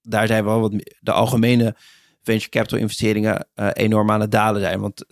daar 0.02 0.26
zijn 0.26 0.44
wel 0.44 0.60
wat 0.60 0.72
de 1.00 1.12
algemene 1.12 1.76
venture 2.22 2.50
capital 2.50 2.78
investeringen 2.78 3.46
uh, 3.54 3.68
enorm 3.72 4.10
aan 4.10 4.20
het 4.20 4.30
dalen 4.30 4.60
zijn. 4.60 4.80
Want 4.80 5.04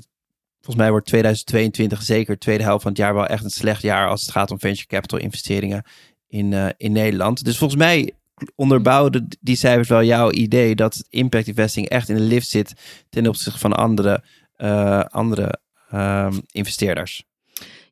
volgens 0.61 0.77
mij 0.77 0.91
wordt 0.91 1.07
2022 1.07 2.03
zeker 2.03 2.39
tweede 2.39 2.65
helft 2.65 2.83
van 2.83 2.91
het 2.91 3.01
jaar 3.01 3.15
wel 3.15 3.27
echt 3.27 3.45
een 3.45 3.51
slecht 3.51 3.83
jaar 3.83 4.09
als 4.09 4.21
het 4.21 4.31
gaat 4.31 4.51
om 4.51 4.61
venture 4.61 4.87
capital 4.87 5.19
investeringen 5.19 5.83
in, 6.27 6.75
in 6.77 6.93
Nederland. 6.93 7.45
Dus 7.45 7.59
volgens 7.59 7.81
mij 7.81 8.13
onderbouwden 8.55 9.29
die 9.41 9.57
cijfers 9.57 9.89
wel 9.89 10.03
jouw 10.03 10.31
idee 10.31 10.75
dat 10.75 11.05
impact 11.09 11.47
investing 11.47 11.89
echt 11.89 12.09
in 12.09 12.15
de 12.17 12.23
lift 12.23 12.49
zit 12.49 12.73
ten 13.11 13.27
opzichte 13.27 13.59
van 13.59 13.73
andere, 13.73 14.25
uh, 14.57 15.01
andere 15.05 15.59
um, 15.93 16.43
investeerders. 16.53 17.25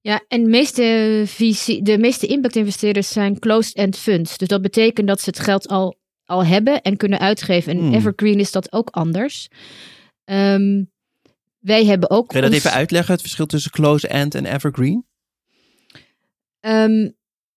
Ja, 0.00 0.24
en 0.28 0.42
de 0.42 0.48
meeste, 0.48 1.22
VC, 1.26 1.84
de 1.84 1.98
meeste 1.98 2.26
impact 2.26 2.56
investeerders 2.56 3.08
zijn 3.08 3.38
closed-end 3.38 3.96
funds. 3.98 4.38
Dus 4.38 4.48
dat 4.48 4.62
betekent 4.62 5.06
dat 5.08 5.20
ze 5.20 5.28
het 5.30 5.38
geld 5.38 5.68
al, 5.68 5.96
al 6.24 6.44
hebben 6.44 6.82
en 6.82 6.96
kunnen 6.96 7.18
uitgeven. 7.18 7.72
En 7.72 7.78
Hmm. 7.78 7.94
Evergreen 7.94 8.38
is 8.38 8.52
dat 8.52 8.72
ook 8.72 8.88
anders. 8.90 9.48
Ehm, 10.24 10.84
wij 11.58 11.84
hebben 11.84 12.10
ook. 12.10 12.28
Kun 12.28 12.36
je 12.36 12.44
dat 12.44 12.54
ons- 12.54 12.64
even 12.64 12.76
uitleggen, 12.76 13.12
het 13.12 13.20
verschil 13.20 13.46
tussen 13.46 13.70
close-end 13.70 14.34
en 14.34 14.44
evergreen? 14.46 15.06
Ehm, 16.60 17.10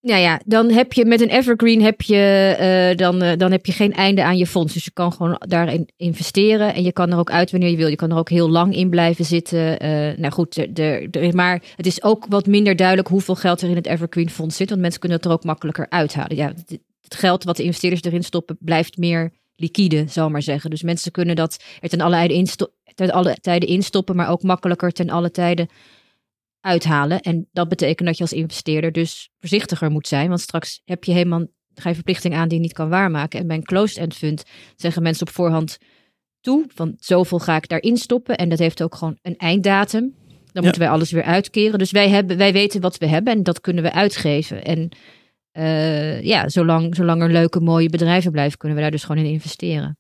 nou 0.06 0.22
ja, 0.22 0.42
dan 0.46 0.72
heb 0.72 0.94
je 0.94 1.06
met 1.06 1.22
een 1.22 1.30
evergreen 1.30 1.82
heb 1.82 2.02
je, 2.02 2.16
eh, 2.58 2.98
dan, 2.98 3.22
eh, 3.22 3.38
dan 3.38 3.52
heb 3.52 3.66
je 3.66 3.72
geen 3.72 3.94
einde 3.94 4.24
aan 4.24 4.38
je 4.38 4.48
fonds. 4.48 4.74
Dus 4.74 4.84
je 4.84 4.92
kan 4.92 5.12
gewoon 5.14 5.36
daarin 5.48 5.90
investeren 5.98 6.74
en 6.74 6.84
je 6.84 6.92
kan 6.92 7.12
er 7.12 7.18
ook 7.18 7.32
uit 7.32 7.52
wanneer 7.52 7.70
je 7.70 7.78
wil. 7.78 7.88
Je 7.88 7.96
kan 7.96 8.12
er 8.12 8.18
ook 8.18 8.30
heel 8.30 8.50
lang 8.50 8.76
in 8.76 8.90
blijven 8.90 9.26
zitten. 9.26 9.80
Eh, 9.80 10.18
nou 10.18 10.32
goed, 10.34 10.68
maar 11.34 11.62
het 11.76 11.86
is 11.86 12.04
ook 12.04 12.26
wat 12.30 12.46
minder 12.46 12.76
duidelijk 12.76 13.08
hoeveel 13.08 13.36
geld 13.36 13.62
er 13.62 13.70
in 13.70 13.76
het 13.76 13.86
evergreen 13.88 14.30
fonds 14.30 14.58
zit. 14.58 14.70
Want 14.70 14.82
mensen 14.82 15.00
kunnen 15.00 15.18
het 15.18 15.28
er 15.28 15.34
ook 15.34 15.44
makkelijker 15.44 15.86
uithalen. 15.90 16.36
Ja, 16.38 16.48
het- 16.48 16.80
geld 17.08 17.44
wat 17.44 17.58
de 17.58 17.64
investeerders 17.64 18.04
erin 18.04 18.24
stoppen 18.24 18.58
blijft 18.60 18.98
meer 18.98 19.32
liquide, 19.56 20.06
zal 20.08 20.30
maar 20.30 20.42
zeggen. 20.42 20.70
Dus 20.70 20.82
mensen 20.84 21.12
kunnen 21.12 21.36
dat 21.36 21.64
er 21.82 21.90
ten 21.90 22.02
alle, 22.02 22.16
tijde 22.16 22.34
insto- 22.34 22.72
ten 22.96 23.12
alle 23.12 23.38
tijden 23.42 23.70
instoppen, 23.70 24.16
maar 24.16 24.30
ook 24.30 24.44
makkelijker 24.44 24.92
ten 24.92 25.10
alle 25.10 25.32
tijden 25.32 25.68
uithalen. 26.66 27.20
En 27.22 27.48
dat 27.52 27.70
betekent 27.70 28.08
dat 28.08 28.18
je 28.18 28.24
als 28.24 28.34
investeerder 28.34 28.92
dus 28.92 29.30
voorzichtiger 29.40 29.92
moet 29.92 30.08
zijn. 30.08 30.28
Want 30.28 30.42
straks 30.42 30.82
heb 30.86 31.04
je 31.04 31.12
helemaal 31.12 31.46
ga 31.76 31.90
je 31.90 31.96
verplichting 31.96 32.36
aan 32.36 32.48
die 32.48 32.58
je 32.58 32.64
niet 32.64 32.74
kan 32.74 32.90
waarmaken. 32.90 33.40
En 33.40 33.48
bij 33.48 33.56
een 33.56 33.64
closed-end 33.64 34.16
fund 34.16 34.44
zeggen 34.76 35.04
mensen 35.04 35.28
op 35.28 35.34
voorhand 35.34 35.78
toe. 36.42 36.66
Van 36.74 36.94
zoveel 36.98 37.40
ga 37.40 37.56
ik 37.56 37.68
daarin 37.68 37.98
stoppen. 37.98 38.36
En 38.38 38.50
dat 38.50 38.60
heeft 38.60 38.84
ook 38.84 38.96
gewoon 38.96 39.18
een 39.22 39.38
einddatum. 39.38 40.16
Dan 40.52 40.64
moeten 40.64 40.82
wij 40.82 40.90
alles 40.90 41.12
weer 41.12 41.24
uitkeren. 41.24 41.80
Dus 41.80 41.92
wij, 41.92 42.10
hebben, 42.10 42.38
wij 42.38 42.54
weten 42.54 42.82
wat 42.82 42.98
we 42.98 43.08
hebben 43.08 43.34
en 43.34 43.44
dat 43.44 43.62
kunnen 43.62 43.84
we 43.84 43.92
uitgeven. 43.92 44.64
En 44.64 44.90
eh, 45.52 46.24
ja, 46.24 46.50
zolang, 46.50 46.96
zolang 46.96 47.22
er 47.22 47.32
leuke, 47.32 47.60
mooie 47.60 47.90
bedrijven 47.90 48.32
blijven, 48.32 48.58
kunnen 48.58 48.78
we 48.78 48.84
daar 48.84 48.92
dus 48.92 49.04
gewoon 49.04 49.26
in 49.26 49.32
investeren. 49.32 49.98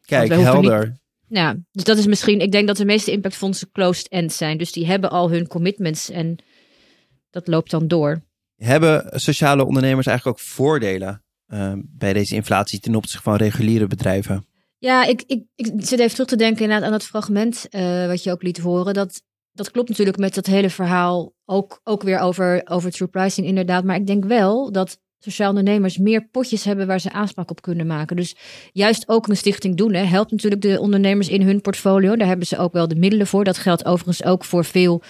Kijk, 0.00 0.30
niet- 0.30 0.40
helder. 0.40 1.02
Ja, 1.28 1.56
dus 1.70 1.84
dat 1.84 1.98
is 1.98 2.06
misschien, 2.06 2.40
ik 2.40 2.52
denk 2.52 2.66
dat 2.66 2.76
de 2.76 2.84
meeste 2.84 3.12
impactfondsen 3.12 3.70
closed 3.72 4.08
end 4.08 4.32
zijn. 4.32 4.58
Dus 4.58 4.72
die 4.72 4.86
hebben 4.86 5.10
al 5.10 5.30
hun 5.30 5.46
commitments 5.46 6.10
en 6.10 6.38
dat 7.30 7.48
loopt 7.48 7.70
dan 7.70 7.88
door. 7.88 8.22
Hebben 8.56 9.20
sociale 9.20 9.64
ondernemers 9.64 10.06
eigenlijk 10.06 10.38
ook 10.38 10.44
voordelen 10.44 11.24
eh, 11.46 11.72
bij 11.76 12.12
deze 12.12 12.34
inflatie 12.34 12.80
ten 12.80 12.94
opzichte 12.94 13.22
van 13.22 13.36
reguliere 13.36 13.86
bedrijven? 13.86 14.46
Ja, 14.78 15.04
ik, 15.04 15.22
ik, 15.26 15.44
ik 15.54 15.72
zit 15.78 15.98
even 15.98 16.12
terug 16.12 16.28
te 16.28 16.36
denken 16.36 16.62
inderdaad 16.62 16.86
aan 16.86 16.92
dat 16.92 17.04
fragment 17.04 17.68
eh, 17.68 18.06
wat 18.06 18.22
je 18.22 18.30
ook 18.30 18.42
liet 18.42 18.58
horen. 18.58 18.94
Dat, 18.94 19.22
dat 19.52 19.70
klopt 19.70 19.88
natuurlijk 19.88 20.18
met 20.18 20.34
dat 20.34 20.46
hele 20.46 20.70
verhaal 20.70 21.32
ook, 21.44 21.80
ook 21.84 22.02
weer 22.02 22.18
over, 22.18 22.62
over 22.64 22.90
true 22.90 23.08
pricing 23.08 23.46
inderdaad. 23.46 23.84
Maar 23.84 23.96
ik 23.96 24.06
denk 24.06 24.24
wel 24.24 24.72
dat 24.72 24.98
sociaal 25.24 25.48
ondernemers 25.48 25.98
meer 25.98 26.28
potjes 26.30 26.64
hebben 26.64 26.86
waar 26.86 27.00
ze 27.00 27.12
aanspraak 27.12 27.50
op 27.50 27.62
kunnen 27.62 27.86
maken. 27.86 28.16
Dus 28.16 28.36
juist 28.72 29.08
ook 29.08 29.28
een 29.28 29.36
stichting 29.36 29.76
doen 29.76 29.94
hè, 29.94 30.02
helpt 30.02 30.30
natuurlijk 30.30 30.62
de 30.62 30.80
ondernemers 30.80 31.28
in 31.28 31.42
hun 31.42 31.60
portfolio. 31.60 32.16
Daar 32.16 32.28
hebben 32.28 32.46
ze 32.46 32.58
ook 32.58 32.72
wel 32.72 32.88
de 32.88 32.94
middelen 32.94 33.26
voor. 33.26 33.44
Dat 33.44 33.58
geldt 33.58 33.84
overigens 33.84 34.24
ook 34.24 34.44
voor 34.44 34.64
veel 34.64 35.02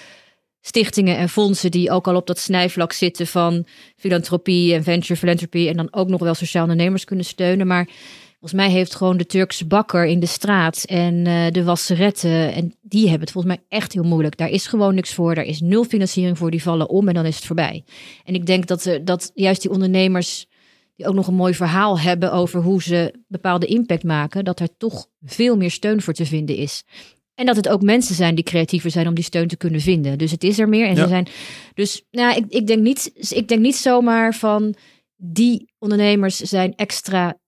stichtingen 0.61 1.17
en 1.17 1.29
fondsen 1.29 1.71
die 1.71 1.91
ook 1.91 2.09
al 2.09 2.17
op 2.17 2.27
dat 2.27 2.39
snijvlak 2.39 2.93
zitten 2.93 3.27
van 3.27 3.67
filantropie 3.97 4.75
en 4.75 4.83
venture 4.83 5.17
philanthropy 5.17 5.69
en 5.69 5.77
dan 5.77 5.89
ook 5.91 6.09
nog 6.09 6.21
wel 6.21 6.35
sociaal 6.35 6.63
ondernemers 6.63 7.05
kunnen 7.05 7.25
steunen. 7.25 7.67
Maar 7.67 7.89
volgens 8.45 8.63
mij 8.67 8.79
heeft 8.79 8.95
gewoon 8.95 9.17
de 9.17 9.27
Turkse 9.27 9.67
bakker 9.67 10.07
in 10.07 10.21
de 10.21 10.27
straat 10.27 10.85
en 10.85 11.27
eh, 11.27 11.51
de 11.51 11.65
wasseretten 11.65 12.55
en 12.55 12.75
die 12.81 13.03
hebben 13.03 13.21
het 13.21 13.31
volgens 13.31 13.55
mij 13.55 13.65
echt 13.69 13.93
heel 13.93 14.03
moeilijk. 14.03 14.37
Daar 14.37 14.49
is 14.49 14.67
gewoon 14.67 14.95
niks 14.95 15.15
voor, 15.15 15.35
daar 15.35 15.45
is 15.45 15.61
nul 15.61 15.85
financiering 15.85 16.39
voor, 16.39 16.51
die 16.51 16.63
vallen 16.63 16.89
om 16.89 17.09
en 17.09 17.15
dan 17.15 17.27
is 17.27 17.37
het 17.37 17.45
voorbij. 17.45 17.85
En 18.25 18.35
ik 18.35 18.47
denk 18.47 18.67
dat, 18.67 18.85
er, 18.85 19.05
dat 19.05 19.31
juist 19.35 19.63
die 19.63 19.71
ondernemers 19.71 20.47
die 20.97 21.07
ook 21.07 21.15
nog 21.15 21.27
een 21.27 21.35
mooi 21.35 21.55
verhaal 21.55 22.01
hebben 22.01 22.33
over 22.33 22.63
hoe 22.63 22.83
ze 22.83 23.15
bepaalde 23.29 23.67
impact 23.67 24.05
maken, 24.05 24.45
dat 24.45 24.61
er 24.61 24.77
toch 24.77 25.07
veel 25.23 25.57
meer 25.57 25.71
steun 25.71 26.03
voor 26.03 26.15
te 26.15 26.27
vinden 26.27 26.57
is. 26.57 26.83
En 27.35 27.47
dat 27.47 27.57
het 27.57 27.69
ook 27.69 27.83
mensen 27.83 28.15
zijn 28.15 28.35
die 28.35 28.45
creatiever 28.45 28.91
zijn 28.91 29.09
om 29.09 29.15
die 29.15 29.25
steun 29.25 29.49
te 29.49 29.57
kunnen 29.57 29.81
vinden. 29.81 30.19
Dus 30.19 30.31
het 30.31 30.45
is 30.45 30.59
er 30.59 30.69
meer. 30.69 30.87
En 30.87 30.95
Ja. 30.95 31.03
ze 31.03 31.09
zijn. 31.09 31.29
Dus 31.75 32.03
nou, 32.11 32.37
ik, 32.37 32.45
ik, 32.49 32.67
denk 32.67 32.83
niet, 32.83 33.31
ik 33.31 33.49
denk 33.49 33.61
niet 33.61 33.77
zomaar 33.77 34.35
van 34.35 34.75
die 35.17 35.73
ondernemers 35.79 36.37
zijn 36.37 36.75
extra 36.75 37.39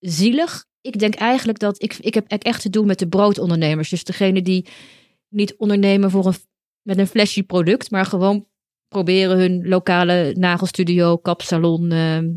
zielig. 0.00 0.66
Ik 0.80 0.98
denk 0.98 1.14
eigenlijk 1.14 1.58
dat 1.58 1.82
ik, 1.82 1.96
ik 2.00 2.14
heb 2.14 2.30
echt 2.32 2.62
te 2.62 2.70
doen 2.70 2.86
met 2.86 2.98
de 2.98 3.08
broodondernemers. 3.08 3.88
Dus 3.90 4.04
degene 4.04 4.42
die 4.42 4.66
niet 5.28 5.56
ondernemen 5.56 6.10
voor 6.10 6.26
een, 6.26 6.34
met 6.82 6.98
een 6.98 7.06
flashy 7.06 7.42
product, 7.42 7.90
maar 7.90 8.06
gewoon 8.06 8.46
proberen 8.88 9.38
hun 9.38 9.68
lokale 9.68 10.34
nagelstudio, 10.36 11.16
kapsalon, 11.16 11.92
ehm, 11.92 12.30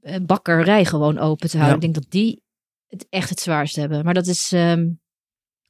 eh, 0.00 0.16
bakkerij 0.22 0.84
gewoon 0.84 1.18
open 1.18 1.48
te 1.48 1.58
houden. 1.58 1.80
Ja. 1.80 1.86
Ik 1.86 1.92
denk 1.92 2.04
dat 2.04 2.12
die 2.12 2.42
het 2.86 3.06
echt 3.10 3.30
het 3.30 3.40
zwaarst 3.40 3.76
hebben. 3.76 4.04
Maar 4.04 4.14
dat 4.14 4.26
is. 4.26 4.52
ehm, 4.52 4.82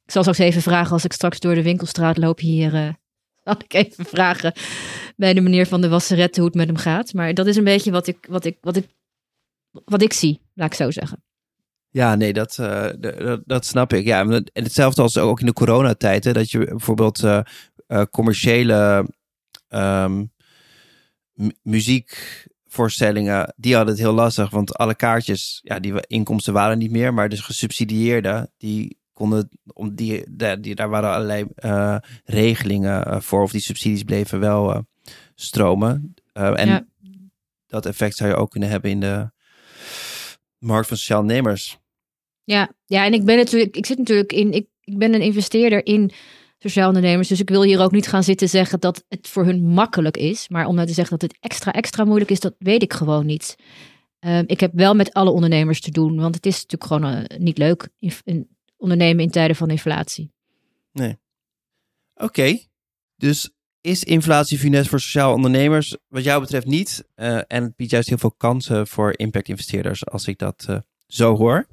ik 0.03 0.11
zal 0.13 0.21
straks 0.21 0.39
even 0.39 0.61
vragen 0.61 0.91
als 0.91 1.05
ik 1.05 1.13
straks 1.13 1.39
door 1.39 1.55
de 1.55 1.63
winkelstraat 1.63 2.17
loop 2.17 2.39
hier. 2.39 2.73
eh 2.75 2.93
zal 3.43 3.55
ik 3.63 3.73
even 3.73 4.05
vragen 4.05 4.53
bij 5.15 5.33
de 5.33 5.41
meneer 5.41 5.67
van 5.67 5.81
de 5.81 5.89
wasserette 5.89 6.39
hoe 6.39 6.49
het 6.49 6.57
met 6.57 6.67
hem 6.67 6.75
gaat. 6.77 7.13
Maar 7.13 7.33
dat 7.33 7.47
is 7.47 7.55
een 7.55 7.63
beetje 7.63 7.91
wat 7.91 8.07
ik, 8.07 8.25
wat 8.29 8.45
ik, 8.45 8.57
wat 8.61 8.75
ik, 8.75 8.87
wat 9.71 10.01
ik 10.01 10.13
zie, 10.13 10.41
laat 10.53 10.67
ik 10.71 10.73
zo 10.77 10.91
zeggen. 10.91 11.23
Ja, 11.89 12.15
nee, 12.15 12.33
dat, 12.33 12.57
eh, 12.59 12.87
dat, 12.99 13.41
dat 13.45 13.65
snap 13.65 13.93
ik. 13.93 14.05
Ja, 14.05 14.21
en 14.21 14.43
hetzelfde 14.53 15.01
als 15.01 15.17
ook 15.17 15.39
in 15.39 15.45
de 15.45 15.53
coronatijd. 15.53 16.23
hè, 16.23 16.33
Dat 16.33 16.51
je 16.51 16.57
bijvoorbeeld 16.65 17.23
eh, 17.23 17.39
eh, 17.87 18.01
commerciële 18.11 19.09
ehm, 19.67 20.25
mu- 21.33 21.51
muziekvoorstellingen, 21.61 23.53
die 23.57 23.75
hadden 23.75 23.93
het 23.93 24.03
heel 24.03 24.13
lastig. 24.13 24.49
Want 24.49 24.75
alle 24.77 24.95
kaartjes, 24.95 25.59
ja, 25.63 25.79
die 25.79 26.07
inkomsten 26.07 26.53
waren 26.53 26.77
niet 26.77 26.91
meer. 26.91 27.13
Maar 27.13 27.29
dus 27.29 27.39
gesubsidieerden, 27.41 28.51
die 28.57 28.97
konden, 29.13 29.49
om 29.73 29.95
die, 29.95 30.25
daar- 30.29 30.61
die, 30.61 30.75
daar 30.75 30.89
waren 30.89 31.11
allerlei 31.13 31.45
regelingen 32.25 33.23
voor. 33.23 33.41
Of 33.41 33.51
die 33.51 33.61
subsidies 33.61 34.03
bleven 34.03 34.39
wel 34.39 34.85
stromen. 35.35 36.13
En 36.33 36.67
Ja. 36.67 36.85
dat 37.67 37.85
effect 37.85 38.15
zou 38.15 38.29
je 38.29 38.35
ook 38.35 38.51
kunnen 38.51 38.69
hebben 38.69 38.91
in 38.91 38.99
de 38.99 39.31
markt 40.59 40.87
van 40.87 40.97
sociaal 40.97 41.23
nemers. 41.23 41.77
Ja, 42.43 42.71
ja, 42.85 43.05
en 43.05 43.13
ik 43.13 43.25
ben 43.25 43.37
natuurlijk, 43.37 43.75
ik 43.75 43.85
zit 43.85 43.97
natuurlijk 43.97 44.33
in, 44.33 44.51
ik, 44.51 44.67
ik 44.83 44.97
ben 44.97 45.13
een 45.13 45.21
investeerder 45.21 45.85
in 45.85 46.11
sociaal 46.57 46.87
ondernemers. 46.87 47.27
Dus 47.27 47.39
ik 47.39 47.49
wil 47.49 47.63
hier 47.63 47.81
ook 47.81 47.91
niet 47.91 48.07
gaan 48.07 48.23
zitten 48.23 48.49
zeggen 48.49 48.79
dat 48.79 49.05
het 49.07 49.27
voor 49.27 49.45
hun 49.45 49.65
makkelijk 49.67 50.17
is. 50.17 50.49
Maar 50.49 50.65
om 50.65 50.75
nou 50.75 50.87
te 50.87 50.93
zeggen 50.93 51.19
dat 51.19 51.29
het 51.29 51.39
extra, 51.41 51.71
extra 51.73 52.03
moeilijk 52.05 52.31
is, 52.31 52.39
dat 52.39 52.55
weet 52.59 52.83
ik 52.83 52.93
gewoon 52.93 53.25
niet. 53.25 53.55
Ehm, 54.19 54.43
ik 54.47 54.59
heb 54.59 54.71
wel 54.73 54.95
met 54.95 55.13
alle 55.13 55.29
ondernemers 55.29 55.81
te 55.81 55.91
doen, 55.91 56.15
want 56.19 56.35
het 56.35 56.45
is 56.45 56.53
natuurlijk 56.65 56.83
gewoon 56.83 57.03
eh, 57.13 57.37
niet 57.39 57.57
leuk 57.57 57.89
in, 57.99 58.11
in- 58.23 58.49
ondernemen 58.77 59.23
in 59.23 59.31
tijden 59.31 59.55
van 59.55 59.69
inflatie. 59.69 60.31
Oké, 62.15 62.57
dus 63.15 63.49
is 63.87 64.03
inflatie 64.03 64.57
funest 64.57 64.89
voor 64.89 64.99
sociaal 64.99 65.33
ondernemers? 65.33 65.97
Wat 66.07 66.23
jou 66.23 66.41
betreft 66.41 66.65
niet. 66.65 67.03
Eh, 67.15 67.35
en 67.35 67.63
het 67.63 67.75
biedt 67.75 67.91
juist 67.91 68.09
heel 68.09 68.17
veel 68.17 68.33
kansen 68.37 68.87
voor 68.87 69.13
impact-investeerders, 69.17 70.05
als 70.05 70.27
ik 70.27 70.37
dat 70.37 70.65
eh, 70.67 70.77
zo 71.07 71.35
hoor. 71.35 71.67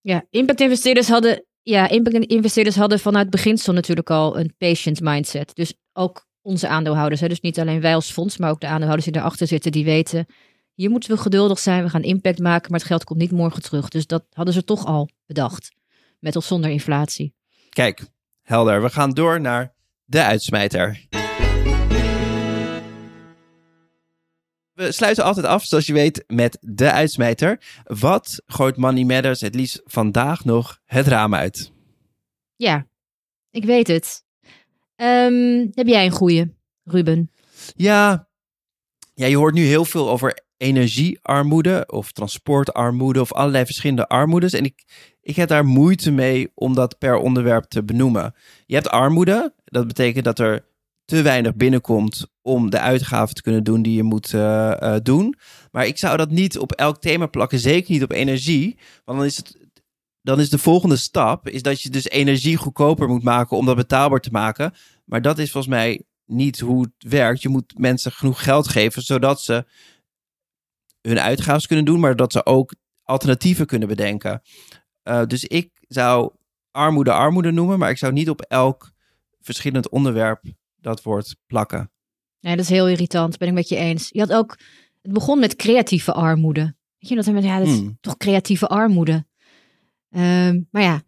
Ja, 0.00 0.24
impact-investeerders 0.30 1.08
hadden, 1.08 1.44
ja, 1.62 1.88
impact-investeerders 1.88 2.76
hadden 2.76 2.98
vanuit 2.98 3.30
beginsel 3.30 3.72
natuurlijk 3.72 4.10
al 4.10 4.38
een 4.38 4.54
patient 4.58 5.00
mindset. 5.00 5.54
Dus 5.54 5.74
ook 5.92 6.26
onze 6.42 6.68
aandeelhouders. 6.68 7.20
Hè? 7.20 7.28
Dus 7.28 7.40
niet 7.40 7.60
alleen 7.60 7.80
wij 7.80 7.94
als 7.94 8.10
fonds, 8.10 8.36
maar 8.36 8.50
ook 8.50 8.60
de 8.60 8.66
aandeelhouders 8.66 9.10
die 9.10 9.20
erachter 9.20 9.46
zitten, 9.46 9.72
die 9.72 9.84
weten, 9.84 10.26
hier 10.74 10.90
moeten 10.90 11.10
we 11.10 11.16
geduldig 11.16 11.58
zijn, 11.58 11.82
we 11.82 11.90
gaan 11.90 12.02
impact 12.02 12.38
maken, 12.38 12.70
maar 12.70 12.80
het 12.80 12.88
geld 12.88 13.04
komt 13.04 13.18
niet 13.18 13.32
morgen 13.32 13.62
terug. 13.62 13.88
Dus 13.88 14.06
dat 14.06 14.24
hadden 14.32 14.54
ze 14.54 14.64
toch 14.64 14.86
al 14.86 15.08
bedacht, 15.26 15.72
met 16.18 16.36
of 16.36 16.44
zonder 16.44 16.70
inflatie. 16.70 17.34
Kijk, 17.68 18.06
helder. 18.42 18.82
We 18.82 18.90
gaan 18.90 19.10
door 19.10 19.40
naar 19.40 19.74
de 20.04 20.22
uitsmijter. 20.22 21.06
We 24.78 24.92
sluiten 24.92 25.24
altijd 25.24 25.46
af, 25.46 25.64
zoals 25.64 25.86
je 25.86 25.92
weet, 25.92 26.24
met 26.26 26.58
de 26.60 26.92
uitsmijter. 26.92 27.60
Wat 27.84 28.42
gooit 28.46 28.76
Money 28.76 29.04
Matters 29.04 29.40
het 29.40 29.54
liefst 29.54 29.80
vandaag 29.84 30.44
nog 30.44 30.80
het 30.84 31.06
raam 31.06 31.34
uit? 31.34 31.72
Ja, 32.56 32.86
ik 33.50 33.64
weet 33.64 33.86
het. 33.86 34.24
Ehm, 34.96 35.66
heb 35.70 35.86
jij 35.86 36.04
een 36.04 36.10
goeie, 36.10 36.56
Ruben? 36.84 37.30
Ja, 37.76 38.28
ja, 39.14 39.26
je 39.26 39.36
hoort 39.36 39.54
nu 39.54 39.64
heel 39.64 39.84
veel 39.84 40.10
over 40.10 40.38
energiearmoede 40.56 41.84
of 41.86 42.12
transportarmoede 42.12 43.20
of 43.20 43.32
allerlei 43.32 43.64
verschillende 43.64 44.08
armoedes. 44.08 44.52
En 44.52 44.64
ik, 44.64 44.84
ik 45.20 45.36
heb 45.36 45.48
daar 45.48 45.64
moeite 45.64 46.10
mee 46.10 46.50
om 46.54 46.74
dat 46.74 46.98
per 46.98 47.16
onderwerp 47.16 47.64
te 47.64 47.84
benoemen. 47.84 48.34
Je 48.66 48.74
hebt 48.74 48.88
armoede, 48.88 49.54
dat 49.64 49.86
betekent 49.86 50.24
dat 50.24 50.38
er 50.38 50.66
te 51.04 51.22
weinig 51.22 51.54
binnenkomt 51.54 52.26
om 52.48 52.70
de 52.70 52.80
uitgaven 52.80 53.34
te 53.34 53.42
kunnen 53.42 53.64
doen 53.64 53.82
die 53.82 53.96
je 53.96 54.02
moet 54.02 54.32
uh, 54.32 54.40
uh, 54.80 54.96
doen. 55.02 55.34
Maar 55.70 55.86
ik 55.86 55.98
zou 55.98 56.16
dat 56.16 56.30
niet 56.30 56.58
op 56.58 56.72
elk 56.72 57.00
thema 57.00 57.26
plakken, 57.26 57.58
zeker 57.58 57.92
niet 57.92 58.02
op 58.02 58.12
energie. 58.12 58.78
Want 59.04 59.18
dan 59.18 59.26
is 59.26 59.36
het. 59.36 59.66
Dan 60.22 60.40
is 60.40 60.50
de 60.50 60.58
volgende 60.58 60.96
stap 60.96 61.48
is 61.48 61.62
dat 61.62 61.82
je 61.82 61.90
dus 61.90 62.08
energie 62.08 62.56
goedkoper 62.56 63.08
moet 63.08 63.22
maken 63.22 63.56
om 63.56 63.66
dat 63.66 63.76
betaalbaar 63.76 64.20
te 64.20 64.30
maken. 64.30 64.74
Maar 65.04 65.22
dat 65.22 65.38
is 65.38 65.50
volgens 65.50 65.74
mij 65.74 66.02
niet 66.24 66.60
hoe 66.60 66.82
het 66.82 67.10
werkt. 67.10 67.42
Je 67.42 67.48
moet 67.48 67.78
mensen 67.78 68.12
genoeg 68.12 68.42
geld 68.42 68.68
geven 68.68 69.02
zodat 69.02 69.40
ze 69.40 69.64
hun 71.00 71.20
uitgaven 71.20 71.66
kunnen 71.66 71.84
doen, 71.84 72.00
maar 72.00 72.16
dat 72.16 72.32
ze 72.32 72.46
ook 72.46 72.74
alternatieven 73.02 73.66
kunnen 73.66 73.88
bedenken. 73.88 74.42
Uh, 75.04 75.24
dus 75.24 75.44
ik 75.44 75.70
zou 75.80 76.32
armoede 76.70 77.12
armoede 77.12 77.50
noemen, 77.50 77.78
maar 77.78 77.90
ik 77.90 77.98
zou 77.98 78.12
niet 78.12 78.30
op 78.30 78.40
elk 78.40 78.92
verschillend 79.40 79.88
onderwerp 79.88 80.42
dat 80.76 81.02
woord 81.02 81.36
plakken. 81.46 81.90
Nee, 82.40 82.56
dat 82.56 82.64
is 82.64 82.70
heel 82.70 82.88
irritant, 82.88 83.38
ben 83.38 83.48
ik 83.48 83.54
met 83.54 83.68
je 83.68 83.76
eens. 83.76 84.08
Je 84.12 84.20
had 84.20 84.32
ook, 84.32 84.58
het 85.02 85.12
begon 85.12 85.38
met 85.38 85.56
creatieve 85.56 86.12
armoede. 86.12 86.74
Weet 86.98 87.08
je, 87.08 87.14
dat, 87.14 87.44
ja, 87.44 87.58
dat 87.58 87.66
is 87.66 87.78
hmm. 87.78 87.98
toch 88.00 88.16
creatieve 88.16 88.66
armoede. 88.66 89.26
Um, 90.10 90.68
maar 90.70 90.82
ja. 90.82 91.02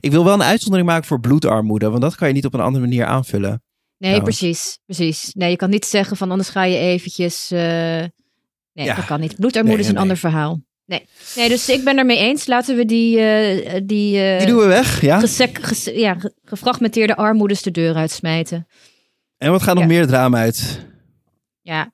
Ik 0.00 0.10
wil 0.10 0.24
wel 0.24 0.34
een 0.34 0.42
uitzondering 0.42 0.88
maken 0.88 1.06
voor 1.06 1.20
bloedarmoede, 1.20 1.90
want 1.90 2.02
dat 2.02 2.14
kan 2.14 2.28
je 2.28 2.34
niet 2.34 2.44
op 2.44 2.54
een 2.54 2.60
andere 2.60 2.84
manier 2.84 3.04
aanvullen. 3.04 3.62
Nee, 3.98 4.22
precies, 4.22 4.78
precies. 4.86 5.30
Nee, 5.34 5.50
je 5.50 5.56
kan 5.56 5.70
niet 5.70 5.84
zeggen 5.84 6.16
van 6.16 6.30
anders 6.30 6.48
ga 6.48 6.64
je 6.64 6.76
eventjes... 6.76 7.52
Uh, 7.52 7.58
nee, 7.60 8.10
ja. 8.72 8.94
dat 8.94 9.04
kan 9.04 9.20
niet. 9.20 9.36
Bloedarmoede 9.36 9.76
nee, 9.76 9.84
is 9.84 9.88
een 9.88 9.94
nee. 9.94 10.02
ander 10.02 10.16
verhaal. 10.16 10.60
Nee. 10.84 11.06
nee, 11.36 11.48
dus 11.48 11.68
ik 11.68 11.84
ben 11.84 11.98
ermee 11.98 12.18
eens. 12.18 12.46
Laten 12.46 12.76
we 12.76 12.84
die... 12.84 13.16
Uh, 13.16 13.80
die, 13.84 14.16
uh, 14.16 14.38
die 14.38 14.46
doen 14.46 14.58
we 14.58 14.66
weg, 14.66 15.00
ja? 15.00 15.20
Gesek, 15.20 15.58
ges, 15.62 15.84
ja, 15.84 16.16
gefragmenteerde 16.44 17.16
armoedes 17.16 17.62
de 17.62 17.70
deur 17.70 17.94
uitsmijten. 17.94 18.66
En 19.40 19.50
wat 19.50 19.62
gaat 19.62 19.74
nog 19.74 19.82
ja. 19.82 19.88
meer 19.88 20.06
raam 20.06 20.34
uit? 20.34 20.86
Ja. 21.60 21.92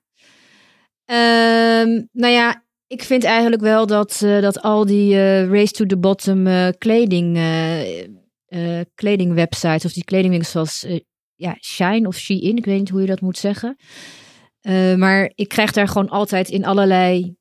Um, 1.81 2.09
nou 2.11 2.33
ja, 2.33 2.63
ik 2.87 3.03
vind 3.03 3.23
eigenlijk 3.23 3.61
wel 3.61 3.85
dat, 3.85 4.21
uh, 4.23 4.41
dat 4.41 4.61
al 4.61 4.85
die 4.85 5.13
uh, 5.13 5.49
race 5.49 5.73
to 5.73 5.85
the 5.85 5.97
bottom 5.97 6.47
uh, 6.47 6.67
kleding, 6.77 7.39
kledingwebsites 8.95 9.85
of 9.85 9.93
die 9.93 10.03
kledingwinkels 10.03 10.51
zoals 10.51 10.85
ja, 11.35 11.57
Shine 11.59 12.07
of 12.07 12.17
Shein, 12.17 12.57
ik 12.57 12.65
weet 12.65 12.79
niet 12.79 12.89
hoe 12.89 13.01
je 13.01 13.07
dat 13.07 13.21
moet 13.21 13.37
zeggen. 13.37 13.77
maar 14.97 15.31
ik 15.35 15.47
krijg 15.47 15.71
daar 15.71 15.87
gewoon 15.87 16.09
altijd 16.09 16.49
in 16.49 16.65
allerlei 16.65 17.35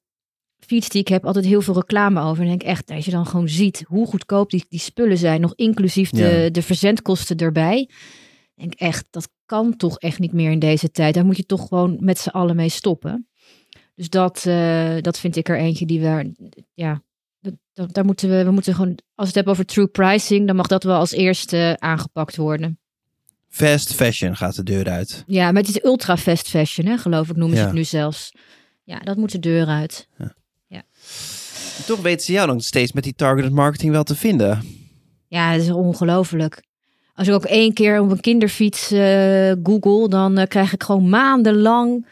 feeds 0.59 0.89
die 0.89 1.01
ik 1.01 1.09
heb 1.09 1.27
altijd 1.27 1.45
heel 1.45 1.63
veel 1.63 1.75
reclame 1.75 2.23
over. 2.23 2.43
En 2.43 2.49
denk 2.49 2.63
echt, 2.63 2.91
als 2.91 3.05
je 3.05 3.11
dan 3.11 3.27
gewoon 3.27 3.49
ziet 3.49 3.85
hoe 3.87 4.07
goedkoop 4.07 4.51
die, 4.51 4.65
die 4.69 4.81
spullen 4.81 5.19
zijn, 5.19 5.41
nog 5.41 5.55
inclusief 5.55 6.11
de, 6.11 6.43
ja. 6.43 6.51
de 6.51 6.63
verzendkosten 6.63 7.37
erbij. 7.37 7.89
Denk 8.57 8.75
echt, 8.75 9.07
dat 9.11 9.29
kan 9.47 9.77
toch 9.77 9.99
echt 9.99 10.19
niet 10.19 10.33
meer 10.33 10.51
in 10.51 10.59
deze 10.59 10.91
tijd. 10.91 11.15
Daar 11.15 11.25
moet 11.25 11.37
je 11.37 11.47
toch 11.47 11.69
gewoon 11.69 11.97
met 12.01 12.19
z'n 12.19 12.29
allen 12.29 12.57
mee 12.57 12.69
stoppen. 12.69 13.29
Dus 13.95 14.11
dat, 14.11 14.45
uh, 14.49 14.97
dat 15.01 15.19
vind 15.19 15.37
ik 15.37 15.49
er 15.49 15.59
eentje 15.59 15.87
die 15.87 16.01
we, 16.01 16.33
ja, 16.75 17.03
dat, 17.73 17.95
daar 17.95 18.05
moeten 18.05 18.29
we, 18.29 18.45
we 18.45 18.51
moeten 18.51 18.75
gewoon, 18.75 18.89
als 18.89 18.99
we 19.15 19.25
het 19.25 19.35
hebben 19.35 19.53
over 19.53 19.67
true 19.67 19.87
pricing, 19.87 20.47
dan 20.47 20.57
mag 20.57 20.67
dat 20.67 20.83
wel 20.83 20.99
als 20.99 21.13
eerste 21.13 21.77
aangepakt 21.79 22.37
worden. 22.37 22.79
Fast 23.49 23.95
fashion 23.95 24.37
gaat 24.37 24.57
de 24.57 24.63
deur 24.63 24.89
uit. 24.89 25.25
Ja, 25.27 25.53
maar 25.53 25.63
het 25.63 25.71
is 25.71 25.85
ultra 25.85 26.17
fast 26.17 26.49
fashion, 26.49 26.87
hè, 26.87 26.99
geloof 26.99 27.29
ik, 27.29 27.37
noemen 27.37 27.57
ja. 27.57 27.63
ze 27.63 27.67
het 27.67 27.77
nu 27.77 27.85
zelfs. 27.85 28.33
Ja, 28.85 28.99
dat 28.99 29.17
moet 29.17 29.33
de 29.33 29.39
deur 29.39 29.67
uit. 29.67 30.09
Ja. 30.19 30.35
ja. 30.67 30.83
Toch 31.87 32.01
weten 32.01 32.27
ze 32.27 32.33
jou 32.33 32.53
nog 32.53 32.63
steeds 32.63 32.93
met 32.93 33.05
die 33.05 33.15
targeted 33.15 33.53
marketing 33.53 33.93
wel 33.93 34.05
te 34.05 34.17
vinden. 34.17 34.63
Ja, 35.29 35.53
dat 35.53 35.63
is 35.63 35.71
ongelooflijk. 35.71 36.63
Als 37.17 37.29
ik 37.29 37.35
ook 37.35 37.45
één 37.45 37.73
keer 37.73 38.01
op 38.01 38.11
een 38.11 38.21
kinderfiets 38.21 38.93
uh, 38.93 39.53
google, 39.63 40.09
dan 40.09 40.39
uh, 40.39 40.45
krijg 40.45 40.73
ik 40.73 40.83
gewoon 40.83 41.09
maandenlang 41.09 42.07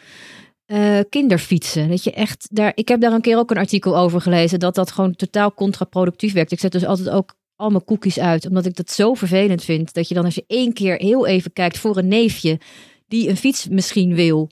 uh, 0.66 0.98
kinderfietsen. 1.08 1.88
Dat 1.88 2.04
je 2.04 2.12
echt 2.12 2.48
daar. 2.50 2.72
Ik 2.74 2.88
heb 2.88 3.00
daar 3.00 3.12
een 3.12 3.20
keer 3.20 3.38
ook 3.38 3.50
een 3.50 3.56
artikel 3.56 3.96
over 3.96 4.20
gelezen 4.20 4.58
dat 4.58 4.74
dat 4.74 4.90
gewoon 4.90 5.14
totaal 5.14 5.54
contraproductief 5.54 6.32
werkt. 6.32 6.52
Ik 6.52 6.60
zet 6.60 6.72
dus 6.72 6.84
altijd 6.84 7.10
ook 7.10 7.34
al 7.56 7.70
mijn 7.70 7.84
cookies 7.84 8.18
uit, 8.18 8.46
omdat 8.46 8.66
ik 8.66 8.76
dat 8.76 8.90
zo 8.90 9.14
vervelend 9.14 9.64
vind. 9.64 9.94
Dat 9.94 10.08
je 10.08 10.14
dan 10.14 10.24
als 10.24 10.34
je 10.34 10.44
één 10.46 10.72
keer 10.72 10.96
heel 10.96 11.26
even 11.26 11.52
kijkt 11.52 11.78
voor 11.78 11.96
een 11.96 12.08
neefje 12.08 12.60
die 13.08 13.28
een 13.28 13.36
fiets 13.36 13.68
misschien 13.68 14.14
wil, 14.14 14.50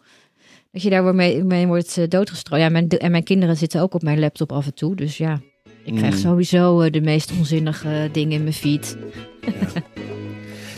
dat 0.70 0.82
je 0.82 0.90
daar 0.90 1.14
mee, 1.14 1.66
wordt 1.66 2.10
doodgestrooid. 2.10 2.62
Ja, 2.62 2.68
mijn, 2.68 2.88
en 2.88 3.10
mijn 3.10 3.24
kinderen 3.24 3.56
zitten 3.56 3.80
ook 3.80 3.94
op 3.94 4.02
mijn 4.02 4.18
laptop 4.18 4.52
af 4.52 4.66
en 4.66 4.74
toe, 4.74 4.96
dus 4.96 5.16
ja. 5.16 5.40
Ik 5.84 5.94
krijg 5.94 6.14
mm. 6.14 6.20
sowieso 6.20 6.82
uh, 6.82 6.90
de 6.90 7.00
meest 7.00 7.32
onzinnige 7.38 8.08
dingen 8.12 8.32
in 8.32 8.42
mijn 8.42 8.54
feed. 8.54 8.96
Ja. 9.40 9.82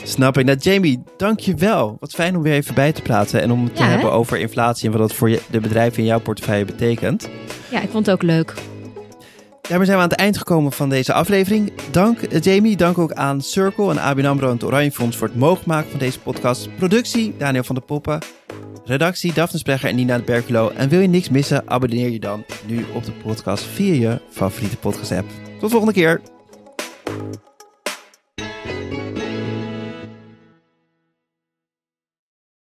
Snap 0.05 0.39
ik. 0.39 0.45
Nou, 0.45 0.59
Jamie, 0.59 1.03
dank 1.17 1.41
je 1.41 1.55
wel. 1.55 1.97
Wat 2.01 2.13
fijn 2.13 2.37
om 2.37 2.43
weer 2.43 2.53
even 2.53 2.75
bij 2.75 2.93
te 2.93 3.03
praten 3.03 3.43
en 3.43 3.51
om 3.53 3.65
het 3.65 3.79
ja, 3.79 3.85
te 3.85 3.91
hebben 3.91 4.13
over 4.13 4.39
inflatie 4.39 4.87
en 4.87 4.99
wat 4.99 5.09
dat 5.09 5.17
voor 5.17 5.31
je, 5.31 5.41
de 5.51 5.61
bedrijven 5.61 5.99
in 5.99 6.05
jouw 6.05 6.21
portefeuille 6.21 6.65
betekent. 6.65 7.29
Ja, 7.71 7.81
ik 7.81 7.91
vond 7.91 8.07
het 8.07 8.15
ook 8.15 8.23
leuk. 8.23 8.55
Daarmee 9.69 9.87
zijn 9.87 9.99
we 9.99 10.05
aan 10.05 10.11
het 10.11 10.19
eind 10.19 10.39
gekomen 10.39 10.73
van 10.73 10.89
deze 10.89 11.13
aflevering. 11.13 11.73
Dank 11.91 12.45
Jamie, 12.45 12.77
dank 12.77 12.99
ook 12.99 13.13
aan 13.13 13.41
Circle 13.41 13.91
en 13.91 13.99
ABN 13.99 14.25
AMRO 14.25 14.47
en 14.47 14.53
het 14.53 14.65
Oranje 14.65 14.93
Fonds 14.93 15.17
voor 15.17 15.27
het 15.27 15.37
mogelijk 15.37 15.67
maken 15.67 15.91
van 15.91 15.99
deze 15.99 16.21
podcast. 16.21 16.77
Productie, 16.77 17.35
Daniel 17.39 17.65
van 17.65 17.75
der 17.75 17.85
Poppen. 17.85 18.19
Redactie, 18.85 19.33
Daphne 19.33 19.59
Sprecher 19.59 19.89
en 19.89 19.95
Nina 19.95 20.17
de 20.17 20.23
Berkelo. 20.23 20.71
En 20.71 20.89
wil 20.89 21.01
je 21.01 21.09
niks 21.09 21.29
missen, 21.29 21.71
abonneer 21.71 22.11
je 22.11 22.21
dan 22.21 22.45
nu 22.67 22.85
op 22.95 23.05
de 23.05 23.13
podcast 23.13 23.65
via 23.65 24.11
je 24.11 24.21
favoriete 24.31 24.77
podcast 24.77 25.13
app. 25.13 25.29
Tot 25.29 25.61
de 25.61 25.69
volgende 25.69 25.93
keer. 25.93 26.21